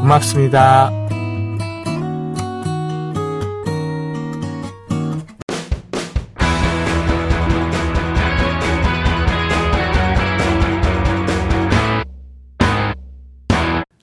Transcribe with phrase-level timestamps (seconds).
[0.00, 0.90] 고맙습니다.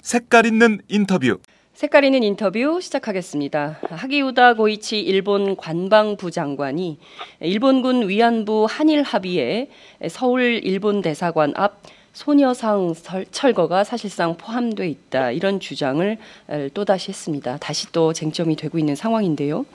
[0.02, 1.40] 색깔 있는 인터뷰
[1.76, 3.80] 색깔 있는 인터뷰 시작하겠습니다.
[3.90, 6.98] 하기우다 고이치 일본 관방부 장관이
[7.42, 9.68] 일본군 위안부 한일 합의에
[10.08, 11.82] 서울 일본 대사관 앞
[12.14, 12.94] 소녀상
[13.30, 16.18] 철거가 사실상 포함돼 있다 이런 주장을
[16.74, 17.58] 또다시 했습니다.
[17.58, 19.66] 다시 또 쟁점이 되고 있는 상황인데요.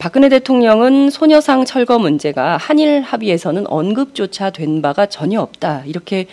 [0.00, 6.26] 박근혜 대통령은 소녀상 철거 문제가 한일 합의에서는 언급조차 된 바가 전혀 없다 이렇게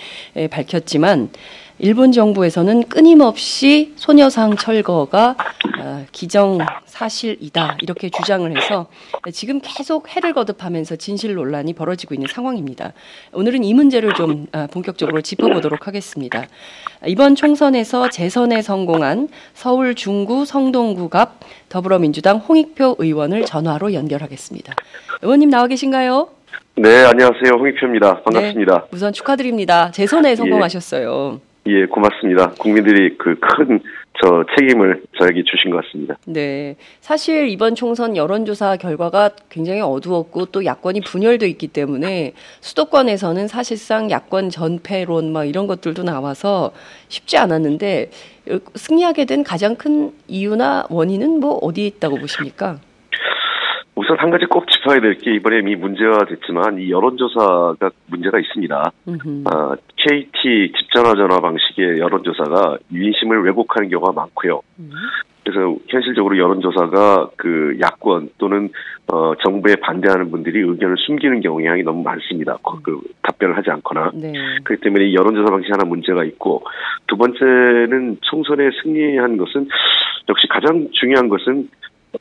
[0.50, 1.30] 밝혔지만
[1.78, 5.36] 일본 정부에서는 끊임없이 소녀상 철거가
[5.82, 8.88] 어, 기정 사실이다 이렇게 주장을 해서
[9.34, 12.94] 지금 계속 해를 거듭하면서 진실 논란이 벌어지고 있는 상황입니다.
[13.34, 16.46] 오늘은 이 문제를 좀 어, 본격적으로 짚어보도록 하겠습니다.
[17.06, 24.74] 이번 총선에서 재선에 성공한 서울 중구 성동구갑 더불어민주당 홍익표 의원을 전화로 연결하겠습니다.
[25.22, 26.30] 의원님 나와 계신가요?
[26.78, 27.54] 네, 안녕하세요.
[27.60, 28.22] 홍익표입니다.
[28.24, 28.74] 반갑습니다.
[28.74, 29.92] 네, 우선 축하드립니다.
[29.92, 31.42] 재선에 성공하셨어요.
[31.68, 31.82] 예.
[31.82, 32.52] 예, 고맙습니다.
[32.58, 33.82] 국민들이 그 큰
[34.22, 36.16] 저 책임을 저에게 주신 것 같습니다.
[36.26, 36.76] 네.
[37.02, 44.52] 사실 이번 총선 여론조사 결과가 굉장히 어두웠고 또 야권이 분열돼 있기 때문에 수도권에서는 사실상 야권
[44.52, 46.72] 전패론 막 이런 것들도 나와서
[47.10, 48.10] 쉽지 않았는데
[48.76, 52.80] 승리하게 된 가장 큰 이유나 원인은 뭐 어디에 있다고 보십니까?
[53.96, 58.92] 우선 한 가지 꼭 짚어야 될 게 이번에 이 문제가 됐지만 이 여론조사가 문제가 있습니다.
[59.46, 64.62] 아, KT 집전화전화 방식의 여론조사가 민심을 왜곡하는 경우가 많고요.
[64.80, 64.92] 음.
[65.44, 68.70] 그래서 현실적으로 여론조사가 그 야권 또는
[69.08, 72.58] 어, 정부에 반대하는 분들이 의견을 숨기는 경향이 너무 많습니다.
[72.64, 74.12] 그, 그 답변을 하지 않거나.
[74.16, 74.34] 네.
[74.64, 76.64] 그렇기 때문에 이 여론조사 방식 하나 문제가 있고
[77.08, 79.70] 두 번째는 총선에 승리한 것은
[80.28, 81.70] 역시 가장 중요한 것은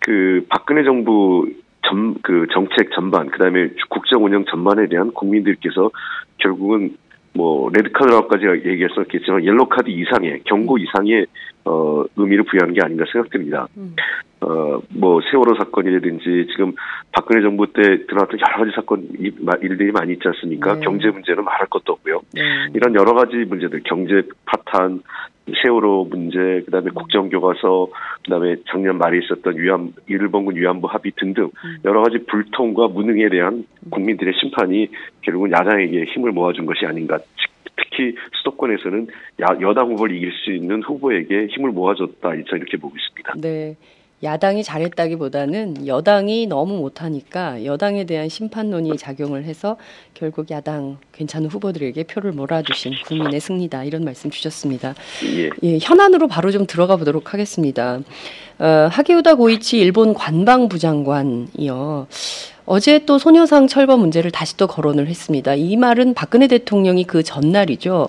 [0.00, 1.46] 그 박근혜 정부
[1.88, 5.90] 전그 정책 전반 그 다음에 국정 운영 전반에 대한 국민들께서
[6.38, 6.96] 결국은
[7.34, 11.26] 뭐 레드카드라고까지 얘기했었겠지만 옐로카드 이상의 경고 이상의
[11.64, 13.66] 어 의미를 부여하는 게 아닌가 생각됩니다.
[13.76, 13.96] 음.
[14.40, 16.74] 어뭐 세월호 사건이라든지 지금
[17.12, 19.08] 박근혜 정부 때 드러났던 여러 가지 사건
[19.62, 20.74] 일들이 많이 있지 않습니까?
[20.74, 20.80] 네.
[20.84, 22.20] 경제 문제는 말할 것도 없고요.
[22.34, 22.40] 네.
[22.74, 25.02] 이런 여러 가지 문제들 경제 파탄
[25.62, 27.88] 세월호 문제, 그다음에 국정교과서,
[28.24, 31.76] 그다음에 작년 말에 있었던 위안 일본군 위안부 합의 등등 음.
[31.84, 34.88] 여러 가지 불통과 무능에 대한 국민들의 심판이
[35.20, 37.18] 결국은 야당에게 힘을 모아준 것이 아닌가.
[37.76, 39.08] 특히 수도권에서는
[39.60, 42.34] 여당 후보를 이길 수 있는 후보에게 힘을 모아줬다.
[42.34, 43.34] 이렇게 보고 있습니다.
[43.40, 43.76] 네.
[44.24, 49.76] 야당이 잘했다기보다는 여당이 너무 못하니까 여당에 대한 심판론이 작용을 해서
[50.14, 54.94] 결국 야당 괜찮은 후보들에게 표를 몰아주신 국민의 승리다 이런 말씀 주셨습니다.
[55.36, 55.50] 예.
[55.62, 58.00] 예 현안으로 바로 좀 들어가 보도록 하겠습니다.
[58.58, 62.06] 어, 하기우다 고이치 일본 관방부 장관이요.
[62.66, 65.54] 어제 또 소녀상 철거 문제를 다시 또 거론을 했습니다.
[65.54, 68.08] 이 말은 박근혜 대통령이 그 전날이죠.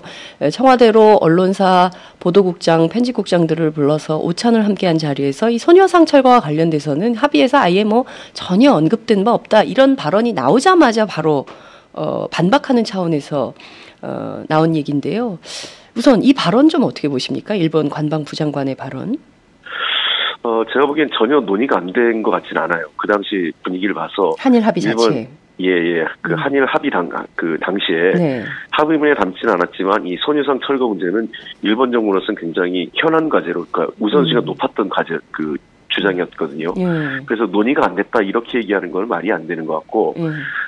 [0.52, 8.06] 청와대로 언론사 보도국장, 편집국장들을 불러서 오찬을 함께한 자리에서 이 소녀상 철거와 관련돼서는 합의에서 아예 뭐
[8.34, 11.46] 전혀 언급된 바 없다 이런 발언이 나오자마자 바로
[11.92, 13.54] 어, 반박하는 차원에서
[14.02, 15.38] 어, 나온 얘기인데요.
[15.96, 17.56] 우선 이 발언 좀 어떻게 보십니까?
[17.56, 19.18] 일본 관방부 장관의 발언.
[20.46, 22.84] 어, 제가 보기엔 전혀 논의가 안 된 것 같진 않아요.
[22.98, 24.34] 그 당시 분위기를 봐서.
[24.38, 25.30] 한일 합의 일본, 자체.
[25.62, 26.06] 예, 예.
[26.22, 26.38] 그 음.
[26.38, 28.12] 한일 합의 당, 그 당시에.
[28.14, 28.44] 네.
[28.72, 31.30] 합의문에 담지는 않았지만 이 소녀상 철거 문제는
[31.64, 34.46] 일본 정부로서는 굉장히 현안 과제로, 그러니까 우선순위가 음.
[34.46, 35.56] 높았던 과제, 그
[35.90, 36.74] 주장이었거든요.
[36.78, 36.84] 예.
[37.26, 40.24] 그래서 논의가 안 됐다 이렇게 얘기하는 건 말이 안 되는 것 같고 예.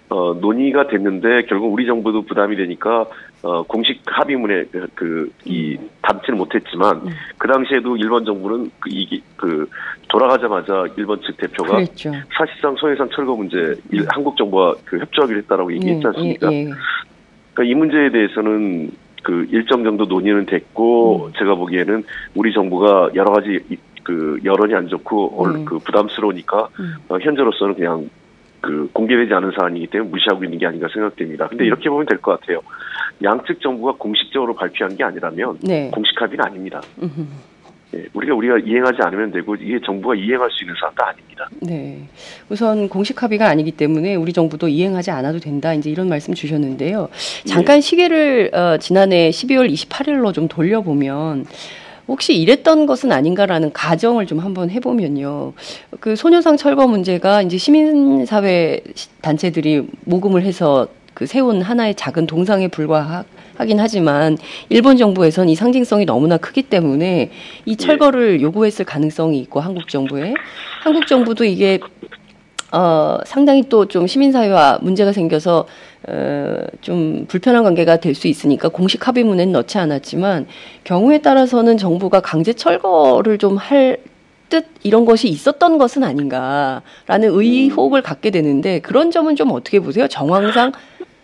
[0.09, 3.05] 어, 논의가 됐는데 결국 우리 정부도 부담이 되니까
[3.43, 4.65] 어, 공식 합의문에
[4.95, 5.89] 그이 음.
[6.01, 7.09] 담지는 못했지만 음.
[7.37, 9.69] 그 당시에도 일본 정부는 그, 이, 그
[10.07, 12.11] 돌아가자마자 일본 측 대표가 그랬죠.
[12.37, 14.05] 사실상 소해상 철거 문제 음.
[14.09, 16.53] 한국 정부와 그 협조하기로 했다라고 얘기했지 예, 않습니까?
[16.53, 16.63] 예, 예.
[17.53, 18.91] 그러니까 이 문제에 대해서는
[19.23, 21.33] 그 일정 정도 논의는 됐고 음.
[21.37, 23.59] 제가 보기에는 우리 정부가 여러 가지
[24.03, 25.65] 그 여론이 안 좋고 음.
[25.65, 26.95] 그 부담스러우니까 음.
[27.09, 28.09] 어, 현재로서는 그냥
[28.61, 31.47] 그 공개되지 않은 사안이기 때문에 무시하고 있는 게 아닌가 생각됩니다.
[31.47, 31.67] 근데 음.
[31.67, 32.59] 이렇게 보면 될 것 같아요.
[33.23, 35.89] 양측 정부가 공식적으로 발표한 게 아니라면 네.
[35.91, 36.81] 공식 합의는 아닙니다.
[37.91, 41.49] 네, 우리가 우리가 이행하지 않으면 되고 이게 정부가 이행할 수 있는 사안도 아닙니다.
[41.61, 42.01] 네,
[42.49, 45.73] 우선 공식 합의가 아니기 때문에 우리 정부도 이행하지 않아도 된다.
[45.73, 47.07] 이제 이런 말씀 주셨는데요.
[47.45, 47.81] 잠깐 네.
[47.81, 51.45] 시계를 어, 지난해 12월 28일로 좀 돌려보면.
[52.07, 55.53] 혹시 이랬던 것은 아닌가라는 가정을 좀 한번 해보면요.
[55.99, 58.81] 그 소녀상 철거 문제가 이제 시민사회
[59.21, 64.37] 단체들이 모금을 해서 그 세운 하나의 작은 동상에 불과하긴 하지만
[64.69, 67.31] 일본 정부에선 이 상징성이 너무나 크기 때문에
[67.65, 70.33] 이 철거를 요구했을 가능성이 있고 한국 정부에
[70.83, 71.79] 한국 정부도 이게
[72.71, 75.65] 어, 상당히 또 좀 시민사회와 문제가 생겨서
[76.07, 80.47] 어, 좀 불편한 관계가 될 수 있으니까 공식 합의문에는 넣지 않았지만
[80.83, 86.81] 경우에 따라서는 정부가 강제 철거를 좀할듯 이런 것이 있었던 것은 아닌가라는
[87.29, 90.07] 의혹을 갖게 되는데 그런 점은 좀 어떻게 보세요?
[90.07, 90.71] 정황상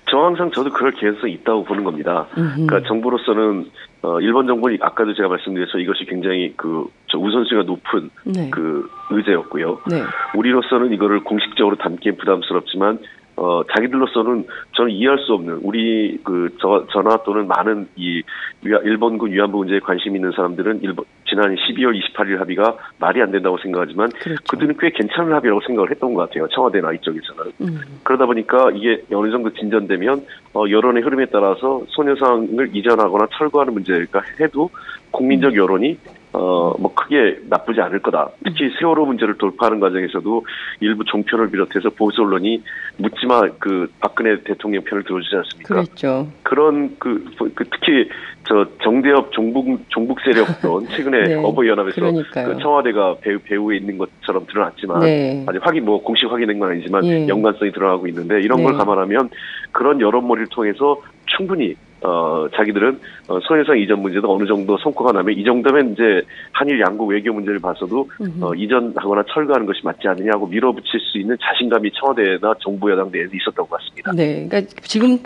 [0.10, 2.28] 정황상 저도 그럴 개연성이 있다고 보는 겁니다.
[2.38, 2.68] 음흠.
[2.68, 3.72] 그러니까 정부로서는
[4.04, 5.80] 어, 일본 정부는 아까도 제가 말씀드렸죠.
[5.80, 8.50] 이것이 굉장히 그, 저 우선순위가 높은 네.
[8.50, 9.80] 그 의제였고요.
[9.90, 10.04] 네.
[10.36, 13.00] 우리로서는 이거를 공식적으로 담기엔 부담스럽지만
[13.35, 14.45] 어, 자기들로서는
[14.75, 18.21] 저는 이해할 수 없는 우리 그 저, 전화 또는 많은 이
[18.63, 24.09] 일본군 위안부 문제에 관심 있는 사람들은 일본 지난 12월 28일 합의가 말이 안 된다고 생각하지만
[24.09, 24.41] 그렇죠.
[24.50, 26.47] 그들은 꽤 괜찮은 합의라고 생각을 했던 것 같아요.
[26.49, 27.52] 청와대나 이쪽에서는.
[27.61, 27.81] 음.
[28.04, 34.69] 그러다 보니까 이게 어느 정도 진전되면 어, 여론의 흐름에 따라서 소녀상을 이전하거나 철거하는 문제가 해도
[35.11, 35.57] 국민적 음.
[35.57, 35.97] 여론이
[36.33, 38.30] 어, 뭐 크게 나쁘지 않을 거다.
[38.44, 40.45] 특히 세월호 문제를 돌파하는 과정에서도
[40.80, 42.63] 일부 종편을 비롯해서 보수 언론이
[42.97, 45.75] 묻지마 그 박근혜 대통령 편을 들어주지 않습니까?
[45.75, 46.28] 그렇죠.
[46.42, 48.09] 그런 그, 그 특히
[48.47, 54.45] 저 정대협 종북 종북 세력론 최근에 네, 어버이 연합에서 그 청와대가 배우 배후에 있는 것처럼
[54.47, 55.45] 드러났지만 네.
[55.47, 57.28] 아직 확인 뭐 공식 확인된 건 아니지만 예.
[57.28, 58.63] 연관성이 드러나고 있는데 이런 네.
[58.63, 59.30] 걸 감안하면
[59.71, 65.44] 그런 여론몰이를 통해서 충분히 어, 자기들은 어, 소해상 이전 문제도 어느 정도 성과가 나면 이
[65.44, 68.10] 정도면 이제 한일 양국 외교 문제를 봐서도
[68.42, 73.66] 어, 이전하거나 철거하는 것이 맞지 않느냐고 밀어붙일 수 있는 자신감이 청와대나 정부 여당 내에서 있었던
[73.68, 74.12] 것 같습니다.
[74.12, 75.18] 네, 그러니까 지금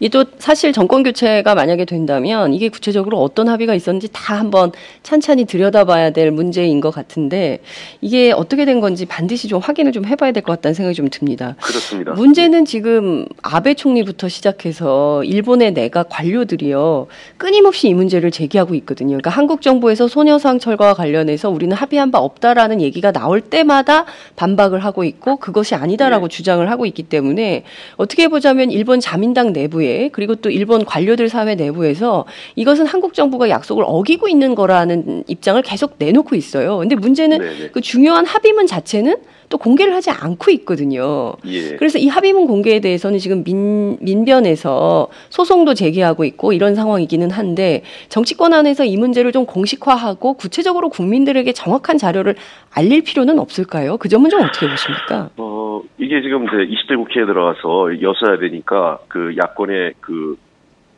[0.00, 4.70] 이 또 사실 정권 교체가 만약에 된다면 이게 구체적으로 어떤 합의가 있었는지 다 한번
[5.02, 7.60] 찬찬히 들여다봐야 될 문제인 것 같은데
[8.00, 11.56] 이게 어떻게 된 건지 반드시 좀 확인을 좀 해봐야 될 것 같다는 생각이 좀 듭니다.
[11.60, 12.12] 그렇습니다.
[12.12, 17.06] 문제는 지금 아베 총리부터 시작해서 일본의 내가 관 관료들이요
[17.36, 19.10] 끊임없이 이 문제를 제기하고 있거든요.
[19.10, 24.04] 그러니까 한국 정부에서 소녀상 철거와 관련해서 우리는 합의한 바 없다라는 얘기가 나올 때마다
[24.36, 26.36] 반박을 하고 있고 그것이 아니다라고 네.
[26.36, 27.64] 주장을 하고 있기 때문에
[27.96, 32.24] 어떻게 보자면 일본 자민당 내부에 그리고 또 일본 관료들 사회 내부에서
[32.56, 36.78] 이것은 한국 정부가 약속을 어기고 있는 거라는 입장을 계속 내놓고 있어요.
[36.78, 37.58] 근데 문제는 네네.
[37.58, 37.68] 네.
[37.70, 39.16] 그 중요한 합의문 자체는
[39.48, 41.34] 또 공개를 하지 않고 있거든요.
[41.46, 41.76] 예.
[41.76, 48.52] 그래서 이 합의문 공개에 대해서는 지금 민, 민변에서 소송도 제기하고 있고 이런 상황이기는 한데 정치권
[48.52, 52.34] 안에서 이 문제를 좀 공식화하고 구체적으로 국민들에게 정확한 자료를
[52.74, 53.96] 알릴 필요는 없을까요?
[53.96, 55.30] 그 점은 좀 어떻게 보십니까?
[55.36, 60.36] 어, 이게 지금 이제 20대 국회에 들어가서 여서야 되니까 그 야권의 그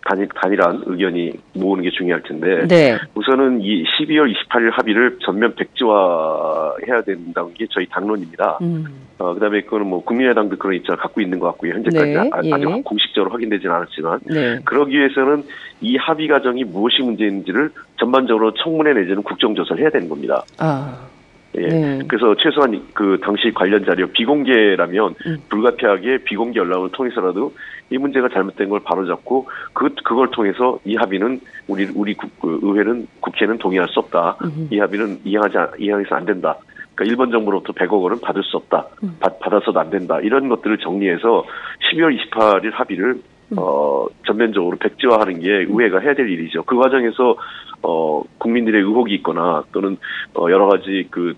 [0.05, 2.99] 단일, 단일한 의견이 모으는 게 중요할 텐데 네.
[3.15, 8.59] 우선은 이 12월 28일 합의를 전면 백지화해야 된다는 게 저희 당론입니다.
[8.63, 8.87] 음.
[9.19, 11.75] 어, 그다음에 그거는 뭐 국민의당도 그런 입장을 갖고 있는 것 같고요.
[11.75, 12.31] 현재까지 네.
[12.33, 12.53] 아, 예.
[12.53, 14.61] 아직 공식적으로 확인되지는 않았지만 네.
[14.65, 15.43] 그러기 위해서는
[15.81, 20.45] 이 합의 과정이 무엇이 문제인지를 전반적으로 청문회 내지는 국정조사를 해야 되는 겁니다.
[20.59, 21.08] 아.
[21.57, 21.67] 예.
[21.67, 22.03] 네.
[22.07, 25.37] 그래서 최소한 그 당시 관련 자료 비공개라면 음.
[25.49, 27.55] 불가피하게 비공개 연락을 통해서라도
[27.91, 33.07] 이 문제가 잘못된 걸 바로잡고 그 그걸 통해서 이 합의는 우리 우리 국, 그 의회는
[33.21, 34.37] 국회는 동의할 수 없다.
[34.45, 34.69] 음.
[34.71, 36.57] 이 합의는 이행하지 이행해서 안 된다.
[36.95, 38.87] 그러니까 일본 정부로부터 100억 원은 받을 수 없다.
[39.03, 39.17] 음.
[39.21, 40.19] 받, 받아서도 안 된다.
[40.21, 41.45] 이런 것들을 정리해서
[41.91, 43.38] 12월 28일 합의를 음.
[43.57, 46.65] 어, 전면적으로 백지화하는 게 의회가 해야 될 일이죠.
[46.65, 47.37] 그 과정에서
[47.83, 49.97] 어, 국민들의 의혹이 있거나 또는
[50.35, 51.35] 어, 여러 가지 그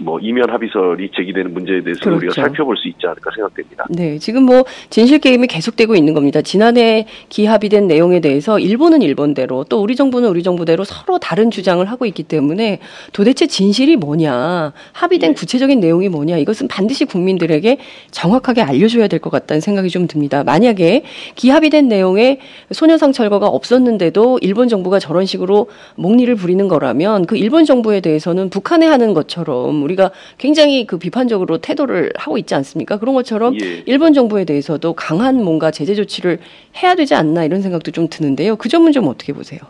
[0.00, 2.16] 뭐 이면 합의설이 제기되는 문제에 대해서 그렇죠.
[2.18, 3.86] 우리가 살펴볼 수 있지 않을까 생각됩니다.
[3.90, 6.42] 네, 지금 뭐 진실 게임이 계속되고 있는 겁니다.
[6.42, 12.06] 지난해 기합의된 내용에 대해서 일본은 일본대로 또 우리 정부는 우리 정부대로 서로 다른 주장을 하고
[12.06, 12.80] 있기 때문에
[13.12, 15.34] 도대체 진실이 뭐냐, 합의된 네.
[15.34, 17.78] 구체적인 내용이 뭐냐 이것은 반드시 국민들에게
[18.10, 20.42] 정확하게 알려줘야 될 것 같다는 생각이 좀 듭니다.
[20.44, 21.02] 만약에
[21.34, 22.38] 기합의된 내용에
[22.72, 25.66] 소녀상 철거가 없었는데도 일본 정부가 저런 식으로
[25.96, 32.12] 목리를 부리는 거라면 그 일본 정부에 대해서는 북한에 하는 것처럼 우리가 굉장히 그 비판적으로 태도를
[32.16, 32.98] 하고 있지 않습니까?
[32.98, 33.82] 그런 것처럼 예.
[33.86, 36.38] 일본 정부에 대해서도 강한 뭔가 제재 조치를
[36.82, 38.56] 해야 되지 않나 이런 생각도 좀 드는데요.
[38.56, 39.60] 그 점은 좀 어떻게 보세요?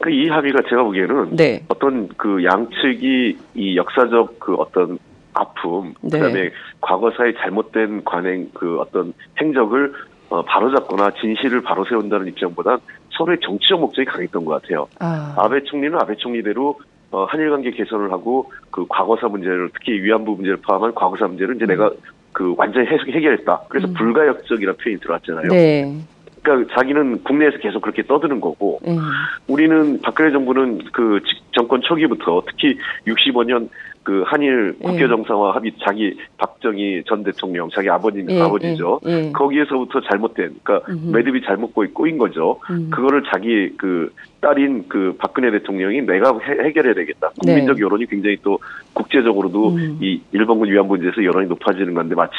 [0.00, 1.64] 그 이 합의가 제가 보기에는 네.
[1.68, 4.98] 어떤 그 양측이 이 역사적 그 어떤
[5.32, 6.18] 아픔, 네.
[6.18, 6.50] 그다음에
[6.80, 9.92] 과거사의 잘못된 관행 그 어떤 행적을
[10.28, 12.78] 어, 바로잡거나 진실을 바로 세운다는 입장보다
[13.10, 14.86] 서로의 정치적 목적이 강했던 것 같아요.
[15.00, 15.34] 아.
[15.38, 16.78] 아베 총리는 아베 총리대로
[17.14, 21.64] 어, 한일 관계 개선을 하고 그 과거사 문제를 특히 위안부 문제를 포함한 과거사 문제를 이제
[21.64, 21.68] 음.
[21.68, 21.92] 내가
[22.32, 23.66] 그 완전히 해석 해결했다.
[23.68, 23.94] 그래서 음.
[23.94, 25.48] 불가역적이라는 표현이 들어왔잖아요.
[25.48, 25.96] 네.
[26.42, 28.98] 그러니까 자기는 국내에서 계속 그렇게 떠드는 거고 음.
[29.46, 31.20] 우리는 박근혜 정부는 그
[31.52, 33.68] 정권 초기부터 특히 65년
[34.04, 35.08] 그 한일 국교 예.
[35.08, 39.00] 정상화 합의 자기 박정희 전 대통령 자기 아버님 예, 아버지죠.
[39.06, 39.32] 예, 예.
[39.32, 41.16] 거기에서부터 잘못된 그러니까 음흠.
[41.16, 42.60] 매듭이 잘못 꼬인 거죠.
[42.70, 42.90] 음.
[42.90, 47.30] 그거를 자기 그 딸인 그 박근혜 대통령이 내가 해, 결해야 되겠다.
[47.40, 47.82] 국민적 네.
[47.82, 48.58] 여론이 굉장히 또
[48.92, 49.98] 국제적으로도 음.
[50.02, 52.34] 이 일본군 위안 문제에서 여론이 높아지는 건데 마치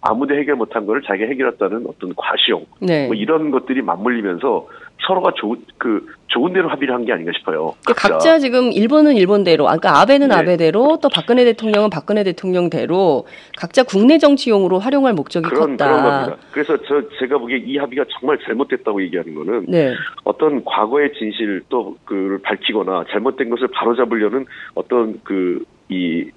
[0.00, 3.06] 아무도 해결 못한 거를 자기가 해결했다는 어떤 과시용 네.
[3.06, 4.68] 뭐 이런 것들이 맞물리면서
[5.06, 7.74] 서로가 좋은 그 좋은 대로 합의를 한 게 아닌가 싶어요.
[7.86, 8.08] 각자.
[8.08, 10.34] 각자 지금 일본은 일본대로, 아까 아베는 네.
[10.34, 13.26] 아베대로 또 박근혜 대통령은 박근혜 대통령대로
[13.56, 15.86] 각자 국내 정치용으로 활용할 목적이 그런, 컸다.
[15.86, 16.36] 그런 겁니다.
[16.52, 19.94] 그래서 저 제가 보기에 이 합의가 정말 잘못됐다고 얘기하는 거는 네.
[20.24, 26.30] 어떤 과거의 진실 또 그를 밝히거나 잘못된 것을 바로잡으려는 어떤 그 이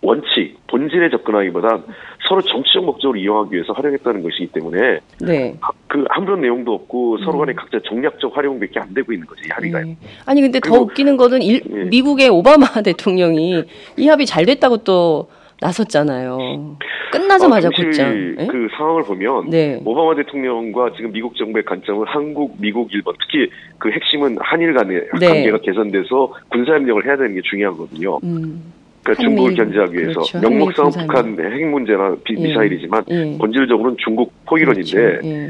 [0.00, 1.82] 원칙, 본질에 접근하기보다
[2.28, 5.54] 서로 정치적 목적으로 이용하기 위해서 활용했다는 것이기 때문에 네.
[5.88, 7.56] 그 아무런 내용도 없고 서로 간에 음.
[7.56, 9.80] 각자 정략적 활용밖에 안 되고 있는 거지 이 합의가.
[9.80, 9.96] 네.
[10.26, 11.84] 아니 근데 더 웃기는 거는 일, 네.
[11.84, 13.64] 미국의 오바마 대통령이
[13.96, 15.28] 이 합의 잘 됐다고 또
[15.60, 16.76] 나섰잖아요.
[17.10, 18.36] 끝나자마자 아, 곧장.
[18.36, 18.46] 네?
[18.46, 19.80] 그 상황을 보면 네.
[19.84, 25.26] 오바마 대통령과 지금 미국 정부의 관점은 한국, 미국, 일본 특히 그 핵심은 한일 간의 네.
[25.26, 28.20] 관계가 개선돼서 군사협력을 해야 되는 게 중요하거든요.
[28.22, 28.77] 음.
[29.14, 30.40] 그러니까 중국을 견제하기 위해서 그렇죠.
[30.40, 32.42] 명목상 북한 핵 문제나 비, 예.
[32.42, 33.36] 미사일이지만 예.
[33.38, 35.26] 본질적으로는 중국 포기론인데 그렇죠.
[35.28, 35.48] 예.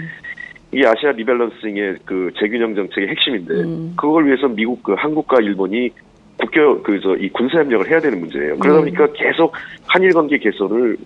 [0.73, 3.95] 이 아시아 리밸런싱의 그 재균형 정책의 핵심인데 음.
[3.97, 5.91] 그걸 위해서 미국 그 한국과 일본이
[6.39, 8.59] 국교 그 저 이 군사 협력을 해야 되는 문제예요.
[8.59, 8.85] 그러다 음.
[8.85, 9.53] 보니까 계속
[9.87, 10.97] 한일 관계 개선을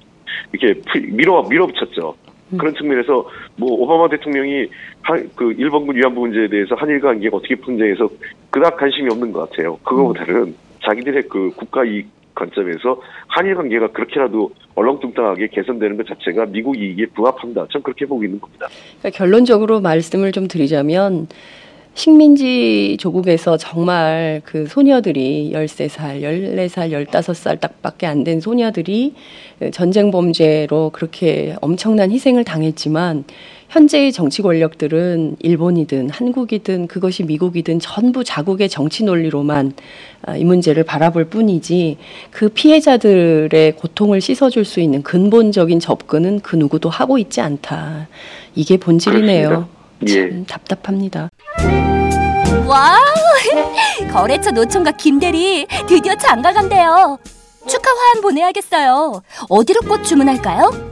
[0.53, 0.81] 이렇게
[1.13, 2.15] 밀어 밀어붙였죠.
[2.53, 2.59] 음.
[2.59, 4.67] 그런 측면에서 뭐 오바마 대통령이
[5.03, 8.09] 한, 그 일본군 위안부 문제에 대해서 한일 관계가 어떻게 분쟁해서
[8.51, 9.77] 그닥 관심이 없는 것 같아요.
[9.85, 10.55] 그거보다는 음.
[10.85, 17.67] 자기들의 그 국가 이익 관점에서 한일 관계가 그렇게라도 얼렁뚱땅하게 개선되는 것 자체가 미국 이익에 부합한다.
[17.71, 18.69] 전 그렇게 보고 있는 겁니다.
[19.01, 21.29] 그러니까 결론적으로 말씀을 좀 드리자면
[21.95, 29.15] 식민지 조국에서 정말 그 소녀들이 13살, 14살, 15살 딱밖에 안 된 소녀들이
[29.73, 33.25] 전쟁 범죄로 그렇게 엄청난 희생을 당했지만
[33.73, 39.73] 현재의 정치 권력들은 일본이든 한국이든 그것이 미국이든 전부 자국의 정치 논리로만
[40.27, 41.97] 아, 이 문제를 바라볼 뿐이지
[42.31, 48.09] 그 피해자들의 고통을 씻어줄 수 있는 근본적인 접근은 그 누구도 하고 있지 않다.
[48.55, 49.67] 이게 본질이네요.
[50.07, 50.13] 예.
[50.13, 51.31] 참 답답합니다.
[52.67, 52.99] 와
[54.13, 57.19] 거래처 노총각 김대리 드디어 장가 간대요.
[57.67, 59.23] 축하 화한 보내야겠어요.
[59.49, 60.92] 어디로 꽃 주문할까요?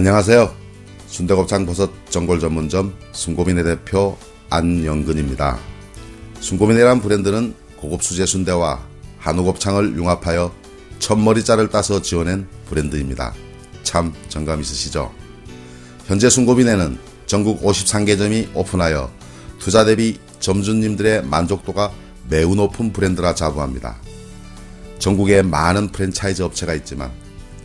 [0.00, 0.50] 안녕하세요.
[1.08, 4.16] 순대곱창 버섯 전골 전문점 순고민의 대표
[4.48, 5.58] 안영근입니다.
[6.40, 8.80] 순고민이란 브랜드는 고급 수제 순대와
[9.18, 10.54] 한우 곱창을 융합하여
[11.00, 13.34] 첫머리자를 따서 지어낸 브랜드입니다.
[13.82, 15.12] 참 정감 있으시죠?
[16.06, 19.12] 현재 순고민에는 전국 53개점이 오픈하여
[19.58, 21.92] 투자 대비 점주님들의 만족도가
[22.30, 23.98] 매우 높은 브랜드라 자부합니다.
[24.98, 27.12] 전국에 많은 프랜차이즈 업체가 있지만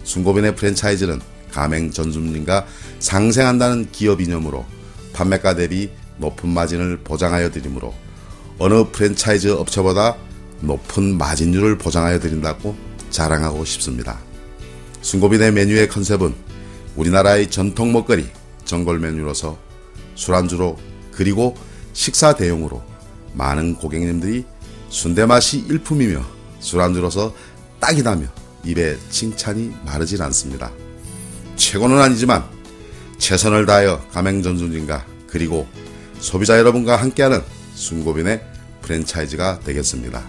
[0.04, 1.22] 순고민의 프랜차이즈는
[1.56, 2.66] 가맹 전주님과
[3.00, 4.66] 상생한다는 기업 이념으로
[5.14, 7.94] 판매가 대비 높은 마진을 보장하여 드리므로
[8.60, 10.18] 어느 프랜차이즈 업체보다
[10.60, 12.76] 높은 마진율을 보장하여 드린다고
[13.10, 14.20] 자랑하고 싶습니다.
[15.02, 16.34] 순고빈의 메뉴의 컨셉은
[16.98, 18.28] 우리나라의 전통 먹거리
[18.66, 19.58] 전골 메뉴로서
[20.16, 20.78] 술안주로
[21.12, 21.56] 그리고
[21.94, 22.84] 식사 대용으로
[23.34, 24.46] 많은 고객님들이
[24.90, 26.26] 순대 맛이 일품이며
[26.60, 27.34] 술안주로서
[27.80, 28.28] 딱이다며
[28.66, 30.72] 입에 칭찬이 마르질 않습니다.
[31.56, 32.44] 최고는 아니지만
[33.18, 35.68] 최선을 다하여 가맹전순진과 그리고
[36.20, 37.42] 소비자 여러분과 함께하는
[37.74, 38.42] 순고빈의
[38.82, 40.24] 프랜차이즈가 되겠습니다.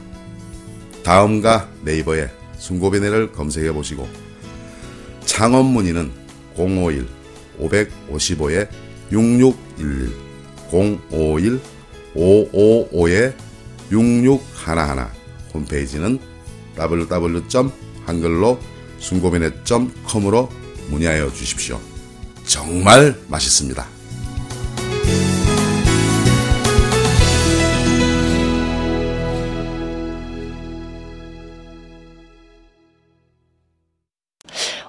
[1.02, 4.08] 다음과 네이버에 순고빈회를 검색해 보시고
[5.24, 6.10] 창업 문의는
[6.56, 7.08] 051
[7.60, 8.68] 555에
[9.10, 10.12] 6611
[10.70, 11.60] 051
[12.14, 13.34] 555에
[13.90, 15.06] 6611
[15.54, 16.18] 홈페이지는
[16.78, 18.58] www.한글로
[18.98, 21.80] 순고빈회.com으로 문의하여 주십시오.
[22.46, 23.86] 정말 맛있습니다.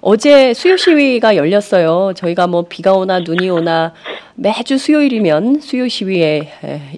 [0.02, 2.14] 어제 수요 시위가 열렸어요.
[2.16, 3.94] 저희가 뭐 비가 오나 눈이 오나
[4.40, 6.48] 매주 수요일이면 수요 시위에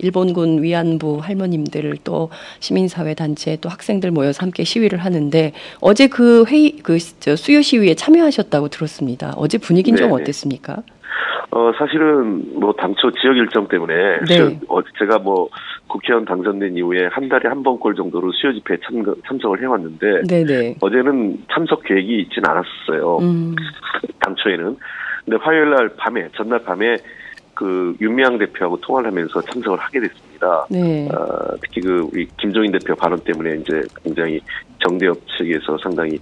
[0.01, 6.77] 일본군 위안부 할머님들 또 시민사회 단체 또 학생들 모여서 함께 시위를 하는데 어제 그 회의
[6.83, 9.33] 그 수요 시위에 참여하셨다고 들었습니다.
[9.37, 10.83] 어제 분위기는 좀 어땠습니까?
[11.51, 13.93] 어 사실은 뭐 당초 지역 일정 때문에
[14.27, 14.59] 네.
[14.67, 15.49] 어, 제가 뭐
[15.87, 20.75] 국회의원 당선된 이후에 한 달에 한 번 꼴 정도로 수요 집회에 참, 참석을 해왔는데 네네.
[20.81, 23.17] 어제는 참석 계획이 있진 않았어요.
[23.21, 23.55] 음.
[24.19, 24.77] 당초에는.
[25.25, 26.97] 근데 화요일 날 밤에 전날 밤에
[27.59, 30.65] 그 윤미향 대표하고 통화를 하면서 참석을 하게 됐습니다.
[30.69, 31.09] 네.
[31.09, 34.39] 어, 특히 그 우리 김종인 대표 발언 때문에 이제 굉장히
[34.81, 36.17] 정대협 측에서 상당히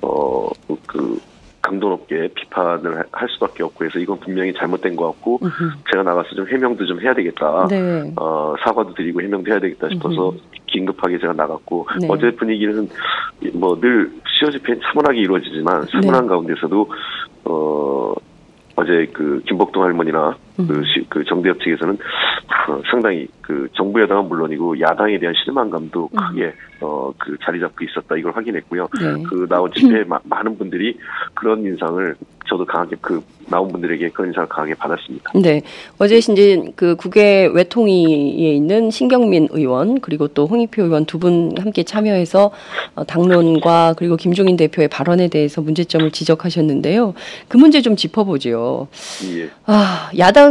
[0.00, 1.20] 어그
[1.62, 5.70] 강도 높게 비판을 할 수밖에 없고 해서 이건 분명히 잘못된 것 같고 으흠.
[5.92, 7.68] 제가 나가서 좀 해명도 좀 해야 되겠다.
[7.70, 8.12] 네.
[8.16, 10.38] 어, 사과도 드리고 해명도 해야 되겠다 싶어서 으흠.
[10.66, 12.08] 긴급하게 제가 나갔고 네.
[12.10, 12.88] 어제 분위기는
[13.54, 16.28] 뭐 늘 시어 집회 차분하게 이루어지지만 차분한 네.
[16.28, 16.90] 가운데서도
[17.44, 18.12] 어
[18.76, 20.34] 어제 그 김복동 할머니나 음.
[20.66, 21.94] 그, 시, 그 정대협 측에서는
[22.68, 26.16] 어, 상당히 그 정부 여당은 물론이고 야당에 대한 실망감도 음.
[26.16, 28.88] 크게 어, 그 자리 잡고 있었다 이걸 확인했고요.
[29.00, 29.22] 네.
[29.28, 30.96] 그 나온 집회에 마, 많은 분들이
[31.34, 32.14] 그런 인상을
[32.48, 35.32] 저도 강하게 그 나온 분들에게 그런 인사를 강하게 받았습니다.
[35.34, 35.62] 네.
[35.98, 41.82] 어제 이제 그 국외 외통위에 있는 신경민 의원 그리고 또 홍익표 의원 두 분 함께
[41.84, 42.50] 참여해서
[42.94, 47.14] 어, 당론과 그리고 김종인 대표의 발언에 대해서 문제점을 지적하셨는데요.
[47.46, 48.88] 그 문제 좀 짚어보죠.
[49.36, 49.50] 예.
[49.66, 50.49] 아, 야당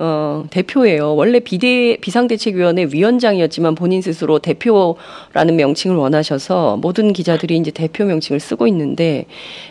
[0.00, 1.16] 어, 대표예요.
[1.16, 8.68] 원래 비대 비상대책위원회 위원장이었지만 본인 스스로 대표라는 명칭을 원하셔서 모든 기자들이 이제 대표 명칭을 쓰고
[8.68, 9.26] 있는데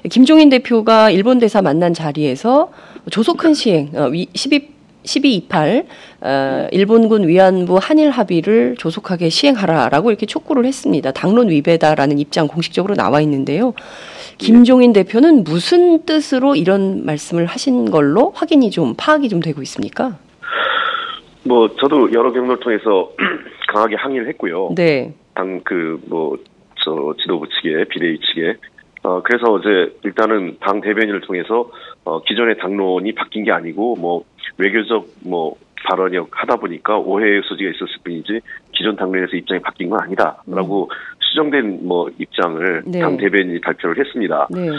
[0.10, 2.72] 김종인 대표가 일본 대사 만난 자리에서
[3.10, 5.86] 조속한 시행 어, 12 1228
[6.22, 11.12] 어, 일본군 위안부 한일 합의를 조속하게 시행하라라고 이렇게 촉구를 했습니다.
[11.12, 13.74] 당론 위배다라는 입장 공식적으로 나와 있는데요.
[14.38, 20.18] 김종인 대표는 무슨 뜻으로 이런 말씀을 하신 걸로 확인이 좀 파악이 좀 되고 있습니까?
[21.44, 23.12] 뭐 저도 여러 경로를 통해서
[23.74, 24.74] 강하게 항의를 했고요.
[24.76, 25.14] 네.
[25.34, 26.38] 당 그 뭐
[26.88, 28.56] 저 지도부 측에 비대위 측에
[29.04, 31.70] 어 그래서 어제 일단은 당 대변인을 통해서
[32.06, 34.24] 어 기존의 당론이 바뀐 게 아니고 뭐
[34.58, 38.40] 외교적 뭐 발언이 하다 보니까 오해의 소지가 있었을 뿐이지
[38.72, 40.96] 기존 당론에서 입장이 바뀐 건 아니다라고 음.
[41.38, 43.00] 수정된 뭐 입장을 네.
[43.00, 44.48] 당 대변인이 발표를 했습니다.
[44.50, 44.70] 네.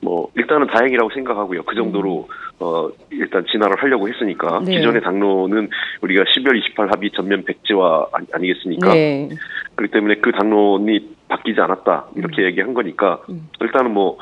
[0.00, 1.62] 뭐 일단은 다행이라고 생각하고요.
[1.64, 2.56] 그 정도로 음.
[2.58, 4.76] 어 일단 진화를 하려고 했으니까 네.
[4.76, 5.68] 기존의 당론은
[6.00, 9.28] 우리가 12월 28 합의 전면 백지화 아니, 겠습니까 네.
[9.74, 12.46] 그렇기 때문에 그 당론이 바뀌지 않았다 이렇게 음.
[12.46, 13.48] 얘기한 거니까 음.
[13.60, 14.16] 일단은 뭐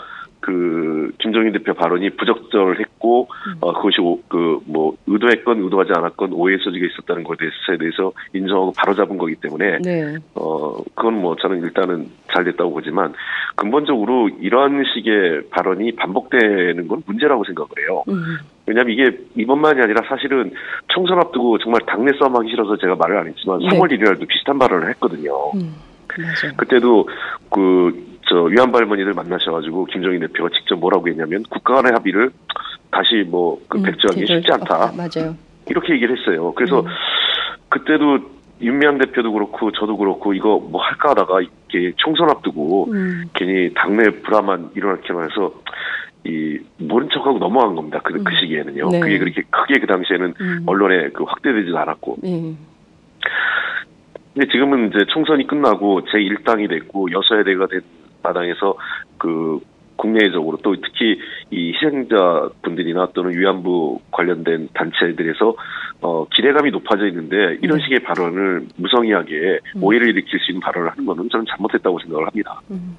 [0.45, 3.55] 그 김정인 대표 발언이 부적절했고 음.
[3.61, 3.97] 어 그것이
[4.29, 7.39] 그 뭐 의도했건 의도하지 않았건 오해 소지가 있었다는 것에
[7.79, 10.17] 대해서 인정하고 바로잡은 거기 때문에 네.
[10.35, 13.15] 어 그건 뭐 저는 일단은 잘 됐다고 보지만
[13.57, 18.03] 근본적으로 이러한 식의 발언이 반복되는 건 문제라고 생각을 해요.
[18.09, 18.39] 음.
[18.67, 20.53] 왜냐하면 이게 이번만이 아니라 사실은
[20.89, 23.69] 총선 앞두고 정말 당내 싸움하기 싫어서 제가 말을 안 했지만 네.
[23.69, 25.51] 3월 1일 날도 비슷한 발언을 했거든요.
[25.55, 25.75] 음.
[26.57, 27.09] 그때도
[27.51, 32.31] 그 저 위안부 할머니들 만나셔가지고 김정인 대표가 직접 뭐라고 했냐면 국가 간의 합의를
[32.91, 34.93] 다시 뭐그 음, 백지하기 쉽지 않다.
[34.97, 35.35] 맞아요.
[35.69, 36.53] 이렇게 얘기를 했어요.
[36.55, 36.87] 그래서 음.
[37.69, 38.19] 그때도
[38.61, 43.25] 윤미향 대표도 그렇고 저도 그렇고 이거 뭐 할까 하다가 이게 총선 앞두고 음.
[43.35, 45.53] 괜히 당내 불화만 일어날기만 해서
[46.25, 48.01] 이 모른 척하고 넘어간 겁니다.
[48.03, 48.25] 그, 그 음.
[48.25, 48.89] 그 시기에는요.
[48.91, 49.01] 네.
[49.01, 50.63] 그게 그렇게 크게 그 당시에는 음.
[50.67, 52.17] 언론에 그 확대되지도 않았고.
[52.23, 52.55] 네.
[54.33, 57.83] 근데 지금은 이제 총선이 끝나고 제 1당이 됐고 여서야 대가 된
[58.25, 58.77] 마당에서
[59.19, 59.61] 그
[59.97, 61.19] 국내적으로 또 특히
[61.51, 65.55] 이 희생자 분들이나 또는 위안부 관련된 단체들에서
[66.01, 67.85] 어 기대감이 높아져 있는데 이런 네.
[67.85, 69.83] 식의 발언을 무성의하게 음.
[69.83, 72.61] 오해를 일으킬 수 있는 발언을 하는 것은 저는 잘못했다고 생각을 합니다.
[72.71, 72.97] 음.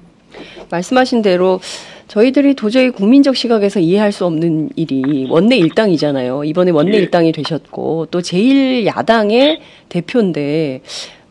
[0.70, 1.60] 말씀하신 대로
[2.08, 6.44] 저희들이 도저히 국민적 시각에서 이해할 수 없는 일이 원내 일당이잖아요.
[6.44, 6.98] 이번에 원내 예.
[6.98, 10.82] 일당이 되셨고 또 제일 야당의 대표인데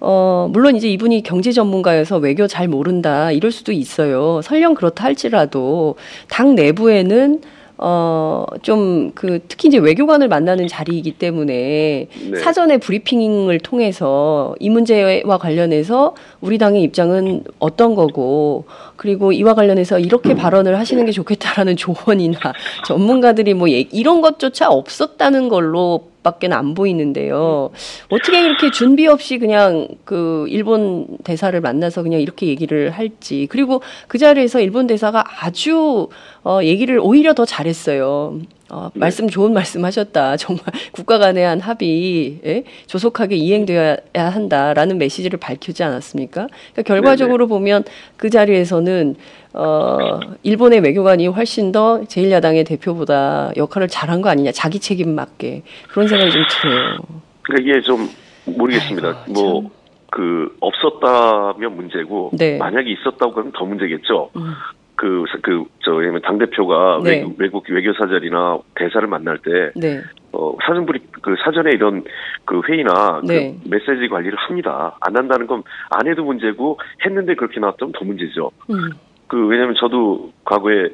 [0.07, 4.39] 어, 물론 이제 이분이 경제 전문가여서 외교 잘 모른다 이럴 수도 있어요.
[4.43, 5.95] 설령 그렇다 할지라도
[6.29, 7.41] 당 내부에는
[7.77, 12.39] 어, 좀, 그, 특히 이제 외교관을 만나는 자리이기 때문에 네.
[12.39, 18.63] 사전에 브리핑을 통해서 이 문제와 관련해서 우리 당의 입장은 어떤 거고,
[18.95, 22.39] 그리고 이와 관련해서 이렇게 발언을 하시는 게 좋겠다라는 조언이나
[22.85, 27.69] 전문가들이 뭐 이런 것조차 없었다는 걸로 밖에 안 보이는데요.
[28.09, 33.47] 어떻게 이렇게 준비 없이 그냥 그 일본 대사를 만나서 그냥 이렇게 얘기를 할지.
[33.49, 36.09] 그리고 그 자리에서 일본 대사가 아주
[36.43, 38.39] 어 얘기를 오히려 더 잘했어요.
[38.69, 38.99] 어, 네.
[38.99, 40.37] 말씀 좋은 말씀 하셨다.
[40.37, 42.63] 정말 국가 간의 한 합의 예?
[42.87, 46.47] 조속하게 이행되어야 한다라는 메시지를 밝히지 않았습니까?
[46.73, 47.49] 그러니까 결과적으로 네네.
[47.49, 47.83] 보면
[48.17, 49.15] 그 자리에서는
[49.53, 54.51] 어, 일본의 외교관이 훨씬 더 제1야당의 대표보다 역할을 잘한 거 아니냐.
[54.51, 55.63] 자기 책임 맞게.
[55.89, 56.97] 그런 생각이 좀 들어요.
[57.41, 58.09] 그러니까 이게 좀
[58.45, 59.25] 모르겠습니다.
[59.29, 59.71] 뭐,
[60.11, 62.57] 그, 없었다면 문제고, 네.
[62.57, 64.29] 만약에 있었다고 하면 더 문제겠죠.
[64.35, 64.53] 음.
[64.95, 67.17] 그, 그, 저, 왜냐면 당대표가 네.
[67.17, 70.01] 외국, 외국 외교사절이나 대사를 만날 때, 네.
[70.31, 72.03] 어, 사전 부리, 그 사전에 이런
[72.45, 73.55] 그 회의나 그 네.
[73.63, 74.95] 그 메시지 관리를 합니다.
[75.01, 78.51] 안 한다는 건 안 해도 문제고, 했는데 그렇게 나왔다면 더 문제죠.
[78.69, 78.89] 음.
[79.27, 80.89] 그, 왜냐면 저도 과거에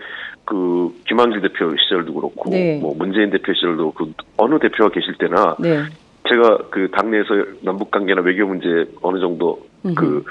[0.45, 2.79] 그 김한길 대표 시절도 그렇고, 네.
[2.79, 5.83] 뭐 문재인 대표 시절도 그 어느 대표가 계실 때나, 네.
[6.29, 7.29] 제가 그 당내에서
[7.61, 9.59] 남북 관계나 외교 문제 어느 정도
[9.95, 10.23] 그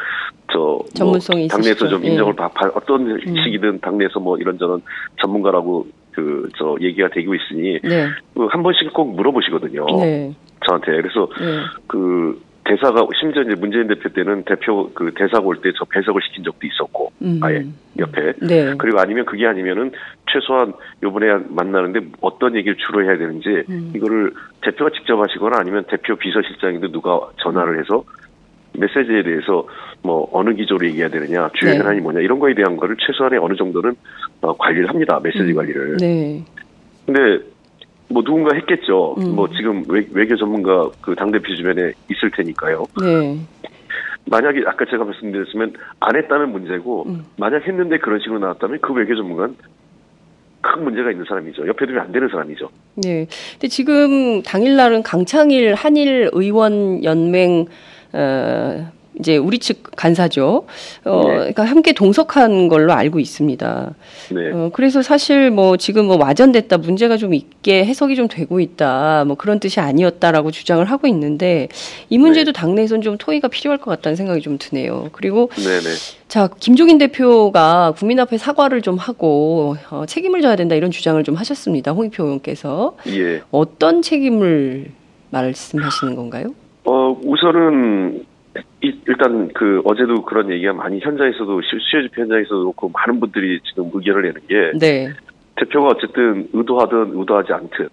[0.52, 2.36] 저뭐 당내에서 좀 인정을 예.
[2.36, 3.18] 바, 어떤 음.
[3.44, 4.82] 식이든 당내에서 뭐 이런저런
[5.20, 8.08] 전문가라고 그 저 얘기가 되고 있으니 네.
[8.34, 9.86] 그한 번씩 꼭 물어보시거든요.
[10.00, 10.34] 네.
[10.66, 11.60] 저한테 그래서 네.
[11.86, 16.44] 그 대사가 심지어 이제 문재인 대표 때는 대표 그 대사가 올 때 저 배석을 시킨
[16.44, 17.40] 적도 있었고 음.
[17.42, 17.64] 아예
[17.98, 18.74] 옆에 네.
[18.76, 19.92] 그리고 아니면 그게 아니면은
[20.30, 23.92] 최소한 요번에 만나는데 어떤 얘기를 주로 해야 되는지 음.
[23.94, 24.32] 이거를
[24.62, 28.04] 대표가 직접 하시거나 아니면 대표 비서실장인데 누가 전화를 해서
[28.72, 29.66] 메시지에 대해서
[30.02, 32.02] 뭐 어느 기조로 얘기해야 되느냐, 주요 현안이 네.
[32.02, 33.94] 뭐냐 이런 거에 대한 거를 최소한의 어느 정도는
[34.40, 35.20] 어, 관리를 합니다.
[35.22, 35.54] 메시지 음.
[35.54, 35.96] 관리를.
[35.98, 36.44] 네.
[37.06, 37.44] 근데
[38.08, 39.14] 뭐 누군가 했겠죠.
[39.18, 39.34] 음.
[39.34, 42.86] 뭐 지금 외, 외교 전문가 그 당대표 주변에 있을 테니까요.
[43.02, 43.38] 네.
[44.26, 47.24] 만약에 아까 제가 말씀드렸으면 안 했다면 문제고 음.
[47.36, 49.56] 만약 했는데 그런 식으로 나왔다면 그 외교 전문가는
[50.60, 51.66] 큰 문제가 있는 사람이죠.
[51.66, 52.68] 옆에 두면 안 되는 사람이죠.
[52.96, 53.26] 네.
[53.52, 57.66] 근데 지금 당일날은 강창일 한일 의원 연맹
[58.12, 60.66] 어, 이제 우리 측 간사죠.
[61.04, 61.34] 어, 네.
[61.34, 63.94] 그러니까 함께 동석한 걸로 알고 있습니다.
[64.30, 64.52] 네.
[64.52, 69.36] 어, 그래서 사실 뭐 지금 뭐 와전됐다 문제가 좀 있게 해석이 좀 되고 있다 뭐
[69.36, 71.68] 그런 뜻이 아니었다라고 주장을 하고 있는데
[72.08, 72.58] 이 문제도 네.
[72.58, 75.10] 당내에선 좀 토의가 필요할 것 같다는 생각이 좀 드네요.
[75.12, 75.80] 그리고 네네.
[75.80, 75.90] 네.
[76.28, 81.34] 자 김종인 대표가 국민 앞에 사과를 좀 하고 어, 책임을 져야 된다 이런 주장을 좀
[81.34, 81.92] 하셨습니다.
[81.92, 83.42] 홍익표 의원께서 예.
[83.50, 84.92] 어떤 책임을
[85.30, 86.54] 말씀하시는 건가요?
[87.20, 88.24] 어 우선은
[88.80, 94.22] 일단 그 어제도 그런 얘기가 많이 현장에서도 수요 집회 현장에서도 그렇고 많은 분들이 지금 의견을
[94.22, 95.08] 내는 게 네.
[95.56, 97.88] 대표가 어쨌든 의도하든 의도하지 않든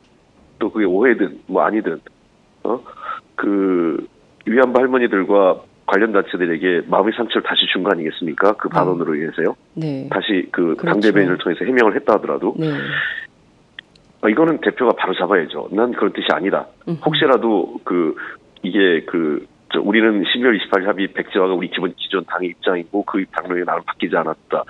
[0.60, 2.00] 또 그게 오해든 뭐 아니든
[2.64, 2.80] 어
[3.36, 4.04] 그
[4.48, 8.54] 위안부 할머니들과 관련 단체들에게 마음의 상처를 다시 준 거 아니겠습니까?
[8.54, 9.16] 그 발언으로 아.
[9.16, 9.56] 인해서요.
[9.76, 10.08] 네.
[10.10, 10.86] 다시 그 그렇죠.
[10.88, 12.72] 당대변인을 통해서 해명을 했다 하더라도 네.
[14.22, 15.70] 아, 이거는 대표가 바로 잡아야죠.
[15.72, 16.66] 난 그런 뜻이 아니다.
[17.06, 18.16] 혹시라도 그
[18.64, 19.46] 이게 그
[19.82, 24.64] 우리는 12월 28일 합의 백제화가 우리 기본 기존 당의 입장이고 그 당론이 나는 바뀌지 않았다.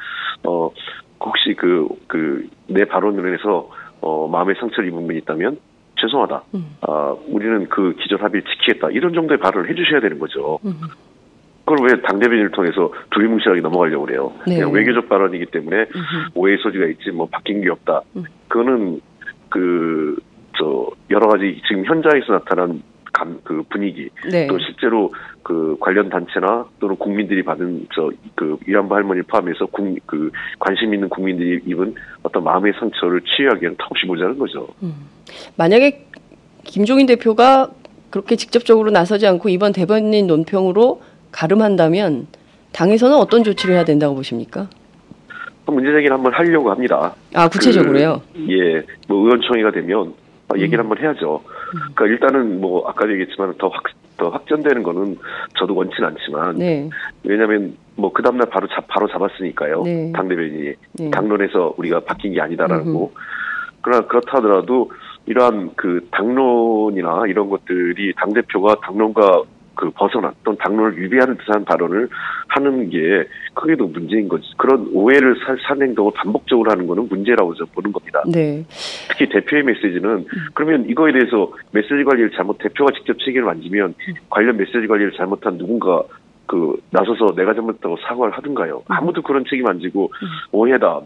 [0.44, 0.72] 어
[1.20, 3.70] 혹시 그 그 내 발언으로 인해서
[4.02, 5.58] 어 마음의 상처를 입은 분이 있다면
[6.02, 6.44] 죄송하다.
[6.56, 6.76] 음.
[6.82, 8.90] 아 우리는 그 기존 합의를 지키겠다.
[8.92, 10.60] 이런 정도의 발언을 해주셔야 되는 거죠.
[10.66, 10.74] 음.
[11.66, 14.34] 그걸 왜 당대변인을 통해서 두리뭉실하게 넘어가려고 그래요.
[14.48, 14.56] 네.
[14.56, 15.88] 그냥 외교적 발언이기 때문에 음.
[16.36, 18.02] 오해의 소지가 있지 뭐 바뀐 게 없다.
[18.16, 18.24] 음.
[18.48, 19.00] 그거는
[19.50, 20.18] 그
[20.60, 22.82] 저 여러 가지 지금 현장에서 나타난
[23.18, 24.48] 감, 그 분위기 네.
[24.48, 30.32] 또 실제로 그 관련 단체나 또는 국민들이 받은 저 그 위안부 할머니 포함해서 국, 그
[30.60, 34.68] 관심 있는 국민들이 입은 어떤 마음의 상처를 치유하기에는 턱없이 모자른 거죠.
[34.84, 34.94] 음.
[35.56, 36.06] 만약에
[36.64, 37.72] 김종인 대표가
[38.12, 41.02] 그렇게 직접적으로 나서지 않고 이번 대변인 논평으로
[41.32, 42.28] 가름한다면
[42.74, 44.70] 당에서는 어떤 조치를 해야 된다고 보십니까?
[45.66, 47.14] 문제 제기를 한번 하려고 합니다.
[47.34, 48.22] 아 구체적으로요?
[48.34, 50.14] 그, 예, 뭐 의원총회가 되면
[50.56, 50.90] 얘기를 음.
[50.90, 51.44] 한번 해야죠.
[51.72, 53.84] 그러니까 일단은 뭐 아까도 얘기했지만 더 확,
[54.18, 55.18] 더 확전되는 거는
[55.58, 56.90] 저도 원치 는 않지만 네.
[57.24, 59.84] 왜냐하면 뭐 그 다음날 바로 잡 바로 잡았으니까요.
[59.84, 60.12] 네.
[60.14, 61.12] 당 대변인이 네.
[61.12, 63.12] 당론에서 우리가 바뀐 게 아니다라는 거.
[63.82, 64.92] 그러나 그렇다 하더라도
[65.26, 69.44] 이러한 그 당론이나 이런 것들이 당 대표가 당론과
[69.78, 72.10] 그 벗어난 또는 당론을 위배하는 듯한 발언을
[72.48, 72.98] 하는 게
[73.54, 74.46] 크게도 문제인 거지.
[74.58, 75.36] 그런 오해를
[75.66, 78.24] 산 행동을 반복적으로 하는 거는 문제라고 저는 보는 겁니다.
[78.28, 78.66] 네.
[79.10, 80.26] 특히 대표의 메시지는 음.
[80.54, 84.14] 그러면 이거에 대해서 메시지 관리를 잘못 대표가 직접 책임을 만지면 음.
[84.30, 86.04] 관련 메시지 관리를 잘못한 누군가
[86.48, 88.78] 그 나서서 내가 잘못했다고 사과를 하든가요.
[88.78, 88.82] 음.
[88.88, 90.12] 아무도 그런 책임 안 지고
[90.52, 91.02] 오해다.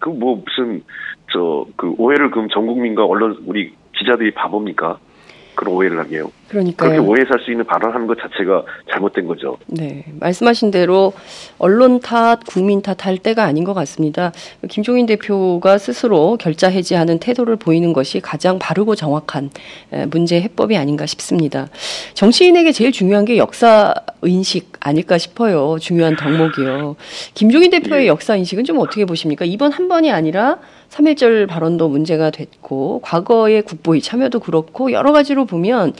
[0.00, 0.82] 그 뭐 무슨
[1.32, 4.98] 저 그 오해를 그럼 전 국민과 언론 우리 기자들이 바보입니까?
[5.54, 6.30] 그런 오해를 하게요.
[6.52, 8.62] 그러니까 그렇게 오해 살 수 있는 발언하는 것 자체가
[8.92, 9.56] 잘못된 거죠.
[9.66, 11.14] 네, 말씀하신 대로
[11.58, 14.32] 언론 탓, 국민 탓할 때가 아닌 것 같습니다.
[14.68, 19.50] 김종인 대표가 스스로 결자 해지하는 태도를 보이는 것이 가장 바르고 정확한
[20.08, 21.68] 문제 해법이 아닌가 싶습니다.
[22.14, 25.78] 정치인에게 제일 중요한 게 역사 인식 아닐까 싶어요.
[25.80, 26.96] 중요한 덕목이요.
[27.34, 28.08] 김종인 대표의 예.
[28.08, 29.44] 역사 인식은 좀 어떻게 보십니까?
[29.46, 30.58] 이번 한 번이 아니라
[30.90, 35.94] 3.1절 발언도 문제가 됐고 과거의 국보위 참여도 그렇고 여러 가지로 보면